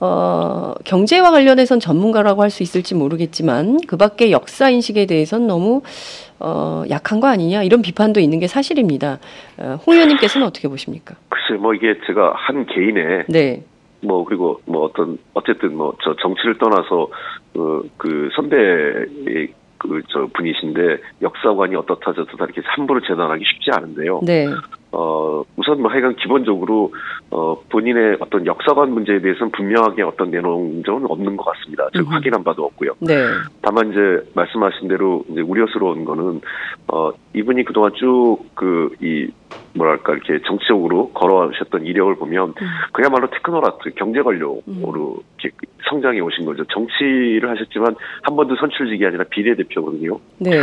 [0.00, 5.82] 어, 경제와 관련해선 전문가라고 할 수 있을지 모르겠지만 그 밖에 역사 인식에 대해서는 너무
[6.38, 9.18] 어, 약한 거 아니냐 이런 비판도 있는 게 사실입니다.
[9.58, 11.14] 어, 홍 의원님께서는 어떻게 보십니까?
[11.28, 13.62] 글쎄 뭐 이게 제가 한 개인의 네.
[14.02, 17.08] 뭐 그리고 뭐 어떤 어쨌든 뭐 저 정치를 떠나서
[17.52, 24.20] 그, 그 선배의 그 저 분이신데 역사관이 어떻다 저떻다 이렇게 함부로 재단하기 쉽지 않은데요.
[24.24, 24.46] 네.
[24.94, 26.92] 어 우선 뭐 하여간 기본적으로
[27.30, 31.88] 어 본인의 어떤 역사관 문제에 대해서는 분명하게 어떤 내놓은 적은 없는 것 같습니다.
[31.92, 32.92] 즉 확인한 바도 없고요.
[33.00, 33.26] 네.
[33.60, 34.00] 다만 이제
[34.34, 36.40] 말씀하신 대로 이제 우려스러운 거는
[36.88, 39.28] 어 이분이 그동안 쭉 그 이
[39.74, 42.66] 뭐랄까 이렇게 정치적으로 걸어오셨던 이력을 보면 음.
[42.92, 44.82] 그야말로 테크노라트 경제 관료로 음.
[45.38, 45.56] 이렇게
[45.88, 46.64] 성장해 오신 거죠.
[46.64, 50.18] 정치를 하셨지만 한 번도 선출직이 아니라 비례대표거든요.
[50.38, 50.58] 네.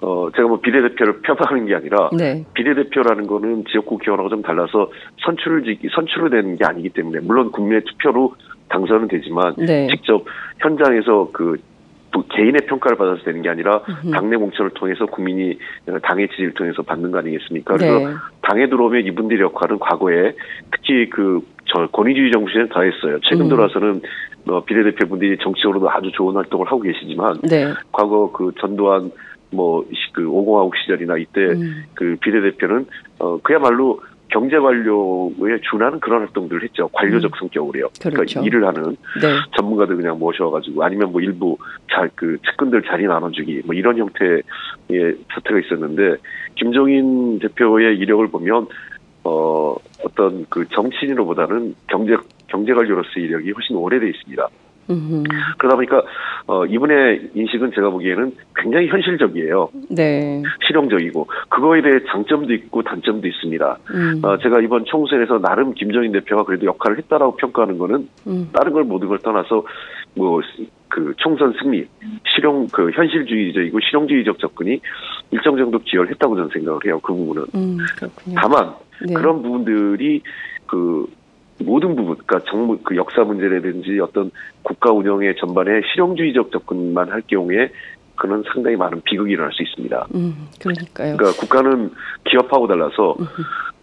[0.00, 2.44] 어 제가 뭐 비례대표를 폄하하는 게 아니라 네.
[2.54, 4.90] 비례대표라는 거는 지역구 기원하고 좀 달라서
[5.24, 8.34] 선출직 선출을 되는 게 아니기 때문에 물론 국민의 투표로
[8.68, 9.88] 당선은 되지만 네.
[9.88, 10.24] 직접
[10.60, 11.56] 현장에서 그
[12.30, 15.58] 개인의 평가를 받아서 되는 게 아니라 당내 공천을 통해서 국민이
[16.02, 17.76] 당의 지지를 통해서 받는 거 아니겠습니까?
[17.76, 18.14] 그래서 네.
[18.42, 20.34] 당에 들어오면 이분들의 역할은 과거에
[20.72, 23.18] 특히 그 저 권위주의 정부 시절에 다 했어요.
[23.28, 23.48] 최근 음.
[23.50, 24.00] 들어서는
[24.48, 27.72] 어, 비례대표분들이 정치적으로도 아주 좋은 활동을 하고 계시지만 네.
[27.92, 29.10] 과거 그 전두환
[29.50, 31.84] 뭐그 오공화국 시절이나 이때 음.
[31.94, 32.86] 그 비례대표는
[33.18, 36.88] 어 그야말로 경제 관료에 준하는 그런 활동들을 했죠.
[36.88, 37.88] 관료적 성격으로요.
[37.98, 38.12] 그러니까 음.
[38.12, 38.42] 그렇죠.
[38.42, 39.38] 일을 하는 네.
[39.56, 41.56] 전문가들 그냥 모셔가지고 아니면 뭐 일부
[41.90, 44.42] 자그 측근들 자리 나눠주기 뭐 이런 형태의
[45.34, 46.16] 사태가 있었는데
[46.56, 48.66] 김종인 대표의 이력을 보면
[49.24, 52.16] 어 어떤 그 정치인으로보다는 경제
[52.48, 54.48] 경제 관료로서의 이력이 훨씬 오래돼 있습니다.
[54.90, 55.24] 음.
[55.58, 56.02] 그러다 보니까
[56.46, 59.68] 어 이분의 인식은 제가 보기에는 굉장히 현실적이에요.
[59.90, 60.42] 네.
[60.66, 63.78] 실용적이고 그거에 대해 장점도 있고 단점도 있습니다.
[63.94, 64.20] 음.
[64.24, 68.48] 어, 제가 이번 총선에서 나름 김정인 대표가 그래도 역할을 했다라고 평가하는 거는 음.
[68.52, 69.64] 다른 걸 모든 걸 떠나서
[70.14, 70.40] 뭐
[70.88, 71.86] 그 총선 승리,
[72.34, 74.80] 실용 그 현실주의적이고 실용주의적 접근이
[75.30, 76.98] 일정 정도 기여를 했다고 저는 생각을 해요.
[77.02, 77.44] 그 부분은.
[77.54, 77.78] 음.
[78.34, 78.74] 다만
[79.06, 79.14] 네.
[79.14, 80.22] 그런 부분들이
[80.66, 81.06] 그
[81.60, 84.30] 모든 부분, 그러니까 정부 그 역사 문제라든지 어떤
[84.62, 87.70] 국가 운영의 전반에 실용주의적 접근만 할 경우에
[88.16, 90.06] 그는 상당히 많은 비극이 일어날 수 있습니다.
[90.14, 90.48] 음.
[90.60, 91.16] 그러니까요.
[91.16, 91.90] 그러니까 국가는
[92.24, 93.16] 기업하고 달라서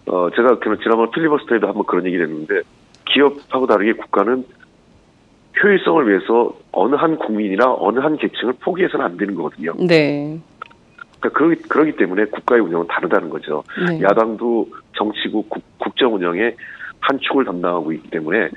[0.07, 2.61] 어 제가 그 지난번 필리버스터에도 한번 그런 얘기를 했는데
[3.05, 4.43] 기업하고 다르게 국가는
[5.63, 9.73] 효율성을 위해서 어느 한 국민이나 어느 한 계층을 포기해서는 안 되는 거거든요.
[9.88, 10.38] 네.
[11.19, 13.63] 그러니까 그러기, 그러기 때문에 국가의 운영은 다르다는 거죠.
[13.88, 14.01] 네.
[14.01, 16.55] 야당도 정치국 국, 국정 운영에
[17.07, 18.49] 한 축을 담당하고 있기 때문에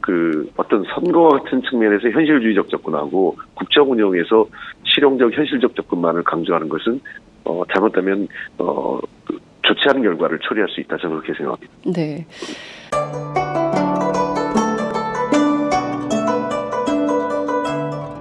[0.00, 4.46] 그 어떤 선거와 같은 측면에서 현실주의적 접근하고 국정 운영에서
[4.84, 7.00] 실용적 현실적 접근만을 강조하는 것은
[7.44, 8.28] 어 잘못하면
[8.58, 11.72] 어 그, 좋지 않은 결과를 초래할 수 있다 저는 그렇게 생각합니다.
[11.94, 12.26] 네.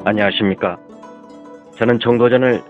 [0.03, 0.77] 안녕하십니까.
[1.77, 2.61] 저는 정도전을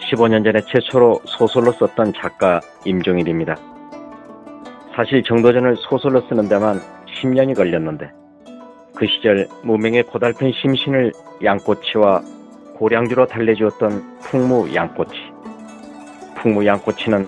[0.00, 3.56] 15년 전에 최초로 소설로 썼던 작가 임종일입니다.
[4.94, 8.10] 사실 정도전을 소설로 쓰는 데만 10년이 걸렸는데
[8.96, 12.22] 그 시절 무명의 고달픈 심신을 양꼬치와
[12.76, 15.14] 고량주로 달래주었던 풍무 양꼬치.
[16.36, 17.26] 풍무 양꼬치는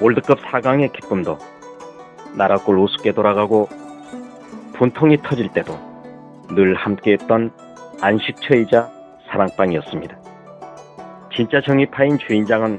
[0.00, 1.38] 월드컵 4강의 기쁨도
[2.36, 3.68] 나라골 우습게 돌아가고
[4.74, 5.78] 분통이 터질 때도
[6.54, 7.50] 늘 함께했던
[8.00, 8.90] 안식처이자
[9.28, 10.18] 사랑방이었습니다.
[11.34, 12.78] 진짜 정의파인 주인장은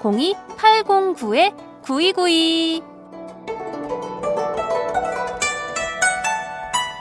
[0.00, 2.82] 02809-9292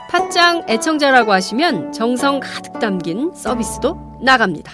[0.10, 4.72] 팟짱 애청자라고 하시면 정성 가득 담긴 서비스도 나갑니다.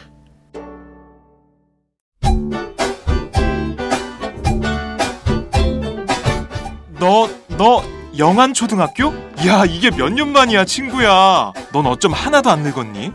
[6.99, 7.83] 너, 너
[8.17, 9.13] 영안 초등학교?
[9.45, 11.51] 야, 이게 몇 년 만이야, 친구야.
[11.73, 13.11] 넌 어쩜 하나도 안 늙었니?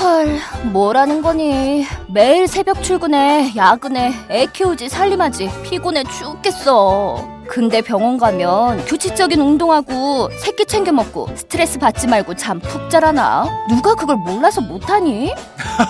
[0.00, 0.38] 헐
[0.72, 9.40] 뭐라는 거니 매일 새벽 출근해 야근해 애 키우지 살림하지 피곤해 죽겠어 근데 병원 가면 규칙적인
[9.40, 15.32] 운동하고 새끼 챙겨 먹고 스트레스 받지 말고 잠 푹 자라나 누가 그걸 몰라서 못하니?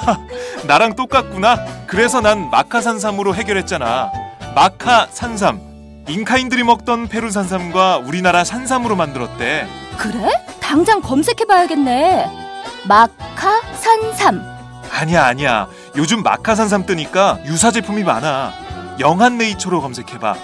[0.69, 1.57] 나랑 똑같구나.
[1.87, 4.11] 그래서 난 마카산삼으로 해결했잖아.
[4.55, 6.05] 마카산삼.
[6.09, 9.67] 잉카인들이 먹던 페루 산삼과 우리나라 산삼으로 만들었대.
[9.97, 10.29] 그래?
[10.61, 12.46] 당장 검색해봐야겠네
[12.89, 14.57] 마카 산삼
[14.93, 15.69] 아니야, 아니야.
[15.97, 18.53] 요즘 마카산삼 뜨니까 유사 제품이 많아.
[18.99, 20.35] 영한네이처로 검색해봐.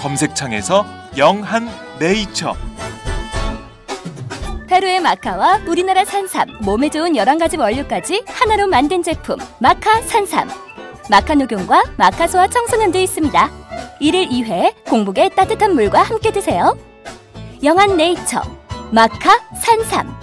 [0.00, 0.84] 검색창에서
[1.16, 2.56] 영한네이처.
[4.66, 10.48] 페루의 마카와 우리나라 산삼, 몸에 좋은 11가지 원료까지 하나로 만든 제품 마카 산삼.
[11.08, 13.50] 마카 녹용과 마카 소와 청소년도 있습니다.
[14.00, 16.76] 1일 2회 공복에 따뜻한 물과 함께 드세요.
[17.62, 18.42] 영한 네이처
[18.90, 20.18] 마카 산삼.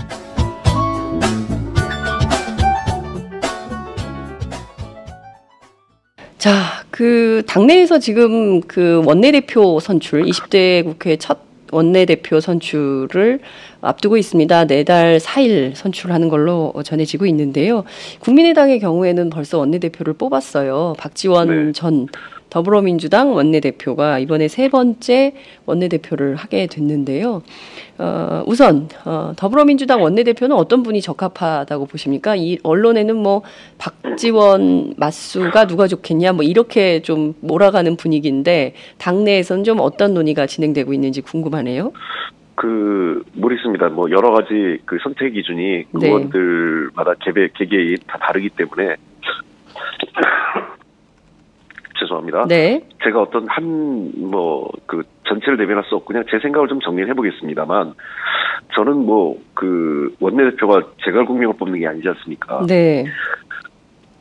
[6.38, 11.40] 자, 그 당내에서 지금 그 원내대표 선출 20대 국회 첫
[11.72, 13.40] 원내대표 선출을
[13.82, 14.66] 앞두고 있습니다.
[14.66, 17.84] 내달 4일 선출하는 걸로 전해지고 있는데요.
[18.20, 20.94] 국민의당의 경우에는 벌써 원내대표를 뽑았어요.
[20.98, 21.72] 박지원 네.
[21.74, 22.08] 전
[22.50, 25.34] 더불어민주당 원내대표가 이번에 세 번째
[25.66, 27.42] 원내대표를 하게 됐는데요.
[28.00, 32.36] 어, 우선 어, 더불어민주당 원내대표는 어떤 분이 적합하다고 보십니까?
[32.36, 33.42] 이 언론에는 뭐
[33.78, 41.22] 박지원 맞수가 누가 좋겠냐 뭐 이렇게 좀 몰아가는 분위기인데 당내에서는 좀 어떤 논의가 진행되고 있는지
[41.22, 41.92] 궁금하네요.
[42.56, 43.90] 그 모르겠습니다.
[43.90, 46.08] 뭐 여러 가지 그 선택 기준이 네.
[46.08, 48.96] 의원들마다 개개 개개인 다 다르기 때문에
[52.00, 52.46] 죄송합니다.
[52.48, 52.82] 네.
[53.04, 57.94] 제가 어떤 한 뭐 그 전체를 대변할 수 없고 그냥 제 생각을 좀 정리해 보겠습니다만
[58.76, 62.66] 저는 뭐 그 원내대표가 제갈국명을 뽑는 게 아니지 않습니까?
[62.68, 63.06] 네.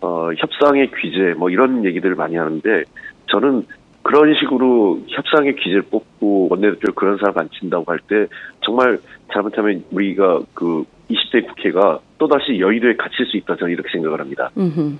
[0.00, 2.84] 어, 협상의 귀재 뭐 이런 얘기들을 많이 하는데
[3.26, 3.66] 저는
[4.03, 8.26] 그런 식으로 협상의 귀재를 뽑고 원내대표를 그런 사람 안 친다고 할 때
[8.64, 8.98] 정말
[9.32, 14.50] 잘못하면 우리가 그 20대 국회가 또다시 여의도에 갇힐 수 있다 저는 이렇게 생각을 합니다.
[14.57, 14.96] 음흠.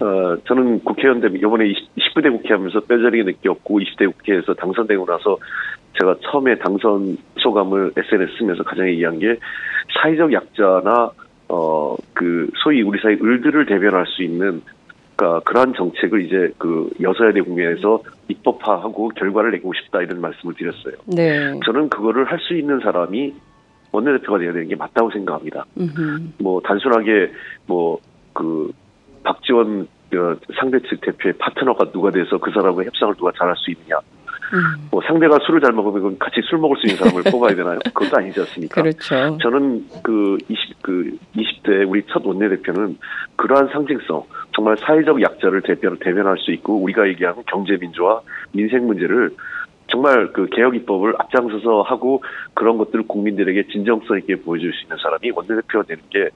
[0.00, 5.38] 어, 저는 국회의원 되면 이번에 20, 19대 국회 하면서 뼈저리게 느꼈고 20대 국회에서 당선되고 나서
[6.00, 9.36] 제가 처음에 당선 소감을 SNS 쓰면서 가장 얘기한 게
[10.00, 11.10] 사회적 약자나
[11.48, 14.62] 어, 그 소위 우리 사회 을들을 대변할 수 있는
[15.16, 20.94] 그러니까 그러한 정책을 이제 그 여서야대 국면에서 입법화하고 결과를 내고 싶다 이런 말씀을 드렸어요.
[21.06, 21.54] 네.
[21.64, 23.32] 저는 그거를 할 수 있는 사람이
[23.92, 25.64] 원내대표가 돼야 되는 게 맞다고 생각합니다.
[25.78, 26.32] 음흠.
[26.40, 27.30] 뭐 단순하게
[27.66, 28.72] 뭐그
[29.24, 33.98] 박지원 어, 상대 측 대표의 파트너가 누가 돼서 그 사람과 협상을 누가 잘할 수 있느냐.
[34.52, 34.88] 음.
[34.90, 37.78] 뭐 상대가 술을 잘 먹으면 같이 술 먹을 수 있는 사람을 뽑아야 되나요?
[37.92, 38.82] 그것도 아니지 않습니까?
[38.82, 39.38] 그렇죠.
[39.38, 42.98] 저는 그 20, 그 20대 우리 첫 원내대표는
[43.36, 48.20] 그러한 상징성, 정말 사회적 약자를 대변, 대변할 수 있고 우리가 얘기하는 경제민주화,
[48.52, 49.30] 민생 문제를
[49.88, 52.22] 정말 그 개혁 입법을 앞장서서 하고
[52.54, 56.30] 그런 것들을 국민들에게 진정성 있게 보여줄 수 있는 사람이 원내대표가 되는 게 어,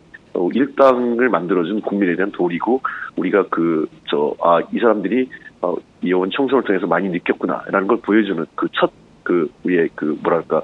[0.55, 2.81] 일당을 만들어준 국민에 대한 도리고
[3.16, 5.29] 우리가 그 저 아 이 사람들이
[5.61, 10.62] 어, 이혼 청소를 통해서 많이 느꼈구나라는 걸 보여주는 그첫그 우리의 그 뭐랄까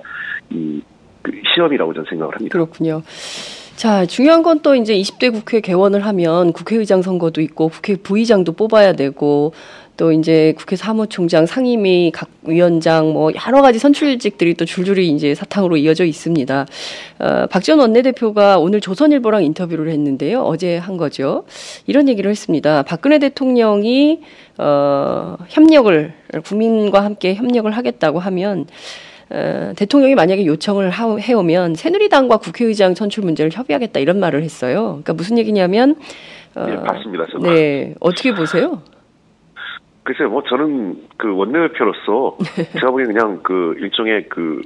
[0.50, 0.80] 이
[1.22, 2.52] 그 시험이라고 저는 생각을 합니다.
[2.52, 3.00] 그렇군요.
[3.76, 8.92] 자, 중요한 건 또 이제 20대 국회 개원을 하면 국회의장 선거도 있고 국회 부의장도 뽑아야
[8.92, 9.52] 되고
[9.96, 15.76] 또 이제 국회 사무총장, 상임위, 각 위원장 뭐 여러 가지 선출직들이 또 줄줄이 이제 사탕으로
[15.76, 16.66] 이어져 있습니다.
[17.20, 20.42] 어, 박지원 원내대표가 오늘 조선일보랑 인터뷰를 했는데요.
[20.42, 21.44] 어제 한 거죠.
[21.86, 22.82] 이런 얘기를 했습니다.
[22.82, 24.20] 박근혜 대통령이
[24.58, 26.12] 어, 협력을
[26.44, 28.66] 국민과 함께 협력을 하겠다고 하면
[29.30, 35.00] 어, 대통령이 만약에 요청을 하, 해오면 새누리당과 국회의장 선출 문제를 협의하겠다 이런 말을 했어요.
[35.02, 35.96] 그러니까 무슨 얘기냐면
[36.54, 37.26] 어, 네, 봤습니다.
[37.32, 37.50] 저도.
[37.50, 38.82] 네 어떻게 보세요?
[40.04, 42.38] 글쎄요, 뭐 저는 그 원내대표로서
[42.72, 44.62] 제가 보기엔 그냥 그 일종의 그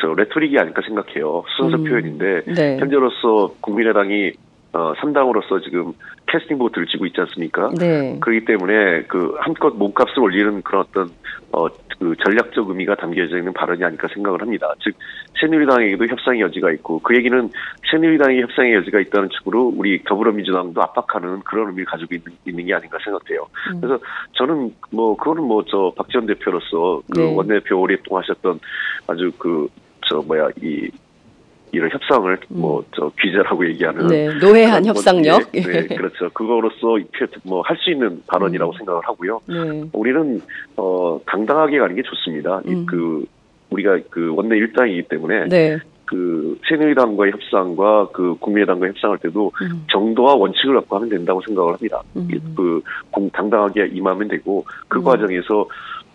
[0.00, 1.44] 저 레토릭이 아닐까 생각해요.
[1.56, 2.78] 순서 음, 표현인데 네.
[2.78, 4.32] 현재로서 국민의당이
[4.72, 5.92] 어 3당으로서 지금
[6.26, 7.70] 캐스팅 보트를 쥐고 있지 않습니까?
[7.78, 8.18] 네.
[8.20, 11.08] 그렇기 때문에 그 한껏 몸값을 올리는 그런 어떤
[11.52, 11.68] 어
[12.00, 14.72] 그 전략적 의미가 담겨져 있는 발언이 아닐까 생각을 합니다.
[14.82, 14.94] 즉
[15.38, 17.50] 새누리당에게도 협상의 여지가 있고 그 얘기는
[17.90, 22.98] 새누리당의 협상의 여지가 있다는 측으로 우리 더불어민주당도 압박하는 그런 의미를 가지고 있는, 있는 게 아닌가
[23.04, 23.46] 생각돼요.
[23.74, 23.80] 음.
[23.82, 24.02] 그래서
[24.32, 27.34] 저는 뭐 그거는 뭐 저 박지원 대표로서 그 네.
[27.34, 28.58] 원내대표 오랫동안 하셨던
[29.06, 29.68] 아주 그
[30.08, 30.90] 저 뭐야 이
[31.72, 34.06] 이런 협상을 뭐 저 귀재라고 얘기하는 음.
[34.08, 35.48] 네, 노회한 뭐, 협상력.
[35.54, 36.28] 예, 네, 그렇죠.
[36.32, 36.98] 그거로서
[37.44, 38.76] 뭐 할 수 있는 발언이라고 음.
[38.78, 39.40] 생각을 하고요.
[39.46, 39.84] 네.
[39.92, 40.40] 우리는
[40.76, 42.60] 어 당당하게 가는 게 좋습니다.
[42.66, 42.86] 이 음.
[42.86, 43.24] 그
[43.70, 45.78] 우리가 그 원내 일당이기 때문에 네.
[46.04, 49.84] 그 새누리당과의 협상과 그 국민의당과 협상할 때도 음.
[49.92, 52.02] 정도와 원칙을 갖고 하면 된다고 생각을 합니다.
[52.16, 52.28] 음.
[52.56, 55.04] 그 공- 당당하게 임하면 되고 그 음.
[55.04, 55.66] 과정에서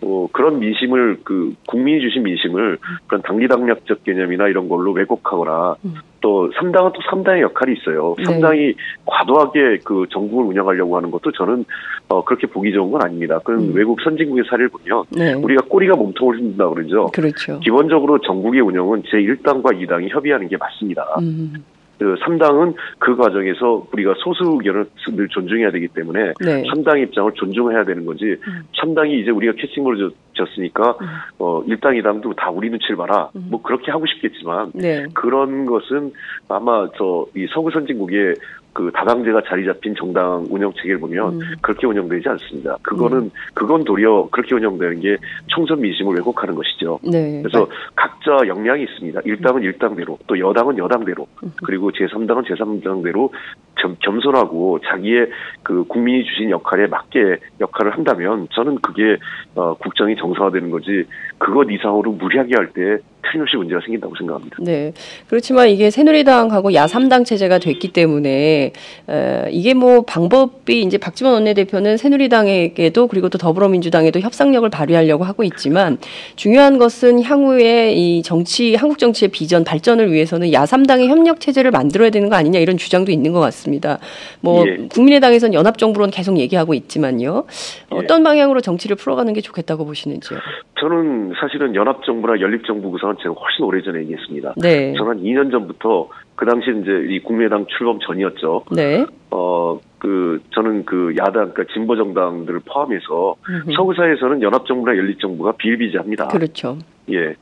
[0.02, 5.94] 어, 그런 민심을 그 국민이 주신 민심을 그런 당리당략적 개념이나 이런 걸로 왜곡하거나 음.
[6.20, 8.14] 또 3당은 또 3당의 역할이 있어요.
[8.18, 8.24] 네.
[8.24, 8.74] 3당이
[9.04, 11.64] 과도하게 그 전국을 운영하려고 하는 것도 저는
[12.08, 13.38] 어, 그렇게 보기 좋은 건 아닙니다.
[13.38, 13.72] 그건 음.
[13.74, 15.32] 외국 선진국의 사례를 보면 네.
[15.34, 17.06] 우리가 꼬리가 몸통을 흔든다 그러죠.
[17.12, 17.60] 그렇죠.
[17.60, 21.04] 기본적으로 전국의 운영은 제1당과 2당이 협의하는 게 맞습니다.
[21.20, 21.54] 음.
[21.98, 26.62] 그 3당은 그 과정에서 우리가 소수 의견을 늘 존중해야 되기 때문에 네.
[26.64, 28.24] 3당 입장을 존중해야 되는 거지.
[28.24, 28.62] 음.
[28.82, 31.06] 3당이 이제 우리가 캐칭볼을 졌으니까 음.
[31.38, 33.30] 어 1당, 2당도 다 우리 눈치를 봐라.
[33.36, 33.46] 음.
[33.50, 35.06] 뭐 그렇게 하고 싶겠지만 네.
[35.14, 36.12] 그런 것은
[36.48, 38.34] 아마 저 이 서구 선진국의
[38.76, 41.40] 그 다당제가 자리 잡힌 정당 운영 체계를 보면 음.
[41.62, 42.76] 그렇게 운영되지 않습니다.
[42.82, 45.16] 그거는 그건 도리어 그렇게 운영되는 게
[45.46, 47.00] 총선 민심을 왜곡하는 것이죠.
[47.02, 47.40] 네.
[47.42, 49.22] 그래서 각자 역량이 있습니다.
[49.24, 51.52] 일당은 일당대로, 또 여당은 여당대로, 음.
[51.64, 53.30] 그리고 제3당은 제3당대로
[53.76, 55.30] 겸, 겸손하고 자기의
[55.62, 59.16] 그 국민이 주신 역할에 맞게 역할을 한다면 저는 그게
[59.54, 61.04] 어, 국정이 정상화되는 거지
[61.38, 62.98] 그것 이상으로 무리하게 할 때
[63.30, 64.56] 틀림없이 문제가 생긴다고 생각합니다.
[64.60, 64.92] 네.
[65.28, 68.72] 그렇지만 이게 새누리당하고 야3당 체제가 됐기 때문에 있는데
[69.08, 75.98] 에, 이게 뭐 방법이 이제 박지원 원내대표는 새누리당에게도 그리고 또 더불어민주당에도 협상력을 발휘하려고 하고 있지만
[76.36, 82.28] 중요한 것은 향후에 이 정치 한국 정치의 비전 발전을 위해서는 야삼당의 협력 체제를 만들어야 되는
[82.28, 83.98] 거 아니냐 이런 주장도 있는 것 같습니다.
[84.40, 84.88] 뭐 예.
[84.88, 87.44] 국민의당에서는 연합 정부론 계속 얘기하고 있지만요.
[87.92, 87.96] 예.
[87.96, 90.38] 어떤 방향으로 정치를 풀어가는 게 좋겠다고 보시는지요?
[90.80, 94.54] 저는 사실은 연합 정부나 연립 정부 구성은 제가 훨씬 오래 전에 얘기했습니다.
[94.56, 94.94] 네.
[94.94, 98.64] 저는 2년 전부터 그 당시 이제 이 국민의당 출범 전이었죠.
[98.70, 99.06] 네.
[99.30, 103.72] 어, 그, 저는 그 야당, 그러니까 진보 정당들을 포함해서 음흠.
[103.72, 106.28] 서구사에서는 연합정부나 연립정부가 비일비재합니다.
[106.28, 106.78] 그렇죠.
[107.10, 107.34] 예.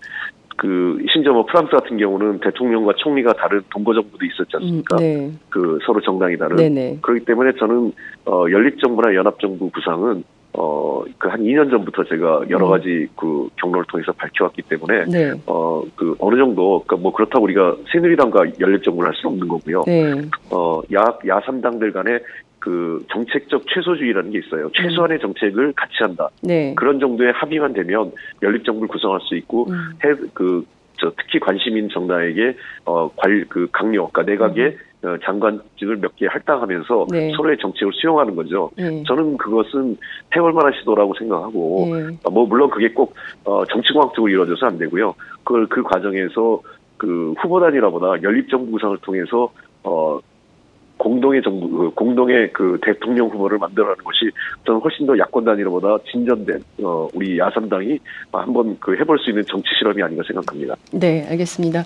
[0.56, 4.96] 그, 심지어 뭐 프랑스 같은 경우는 대통령과 총리가 다른 동거정부도 있었지 않습니까?
[4.96, 5.32] 음, 네.
[5.50, 6.54] 그 서로 정당이 다른.
[6.56, 6.98] 네네.
[7.02, 7.92] 그렇기 때문에 저는,
[8.26, 10.22] 어, 연립정부나 연합정부 구상은
[10.56, 12.70] 어, 그 한 2년 전부터 제가 여러 음.
[12.70, 15.32] 가지 그 경로를 통해서 밝혀왔기 때문에, 네.
[15.46, 19.82] 어, 그 어느 정도, 그니까 뭐 그렇다고 우리가 새누리당과 연립정부를 할 수는 없는 거고요.
[19.84, 20.12] 네.
[20.52, 22.20] 어, 야, 야삼당들 간에
[22.60, 24.70] 그 정책적 최소주의라는 게 있어요.
[24.74, 26.30] 최소한의 정책을 같이 한다.
[26.40, 26.72] 네.
[26.76, 29.90] 그런 정도의 합의만 되면 연립정부를 구성할 수 있고, 음.
[30.04, 30.64] 해, 그,
[31.00, 34.78] 저 특히 관심 있는 정당에게 어, 관, 그 강요, 그러니까 내각에 음.
[35.04, 37.32] 어, 장관직을 몇 개 할당하면서 네.
[37.36, 38.70] 서로의 정책을 수용하는 거죠.
[38.76, 39.02] 네.
[39.06, 39.96] 저는 그것은
[40.34, 42.16] 해볼 만한 시도라고 생각하고, 네.
[42.24, 45.14] 어, 뭐 물론 그게 꼭 어, 정치공학적으로 이루어져서 안 되고요.
[45.42, 46.60] 그걸 그 과정에서
[46.96, 49.50] 그 후보단이라보다 연립정부 구상을 통해서
[49.82, 50.20] 어
[50.96, 54.30] 공동의 정부, 그 공동의 그 대통령 후보를 만들어가는 것이
[54.64, 57.98] 저는 훨씬 더 야권 단위로보다 진전된 어, 우리 야삼당이
[58.32, 60.76] 한번 그 해볼 수 있는 정치 실험이 아닌가 생각합니다.
[60.92, 61.84] 네, 알겠습니다.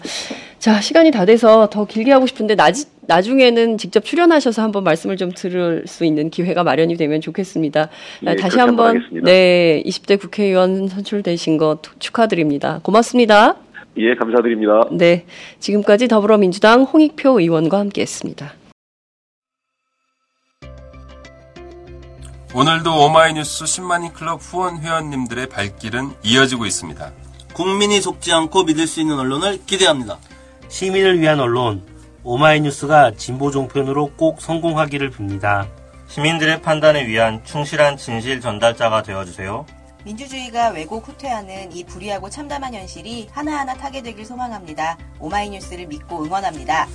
[0.59, 2.69] 자, 시간이 다 돼서 더 길게 하고 싶은데 나,
[3.07, 7.89] 나중에는 직접 출연하셔서 한번 말씀을 좀 들을 수 있는 기회가 마련이 되면 좋겠습니다.
[8.23, 12.81] 네, 다시 한번 네, 20대 국회의원 선출되신 것 축하드립니다.
[12.83, 13.57] 고맙습니다.
[13.97, 14.89] 예, 감사드립니다.
[14.93, 15.25] 네,
[15.59, 18.58] 지금까지 더불어민주당 홍익표 의원과 함께했습니다.
[22.59, 27.13] 오늘도 오마이뉴스 10만인 클럽 후원 회원님들의 발길은 이어지고 있습니다.
[27.53, 30.19] 국민이 속지 않고 믿을 수 있는 언론을 기대합니다.
[30.67, 31.85] 시민을 위한 언론
[32.25, 35.69] 오마이뉴스가 진보 종편으로 꼭 성공하기를 빕니다.
[36.09, 39.65] 시민들의 판단에 위한 충실한 진실 전달자가 되어주세요.
[40.03, 44.99] 민주주의가 왜곡 후퇴하는 이 불의하고 참담한 현실이 하나하나 타개되길 소망합니다.
[45.21, 46.89] 오마이뉴스를 믿고 응원합니다.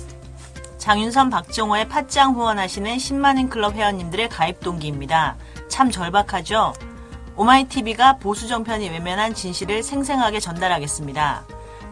[0.84, 5.38] 장윤선 박정호의 팟짱 후원하시는 10만인 클럽 회원님들의 가입 동기입니다.
[5.74, 6.72] 참 절박하죠?
[7.34, 11.42] 오마이TV가 보수 정편이 외면한 진실을 생생하게 전달하겠습니다.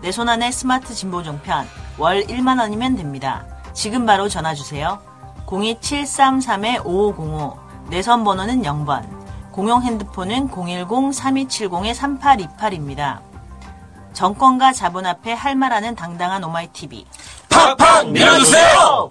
[0.02, 1.66] 내 손 안에 스마트 진보 정편
[1.98, 3.44] 월 1만 원이면 됩니다.
[3.72, 5.00] 지금 바로 전화 주세요.
[5.46, 7.58] 02733-5505
[7.90, 9.04] 내선 번호는 0번
[9.50, 13.18] 공용 핸드폰은 010-3270-3828입니다.
[14.12, 17.04] 정권과 자본 앞에 할 말하는 당당한 오마이TV
[17.48, 19.10] 팍팍 밀어주세요!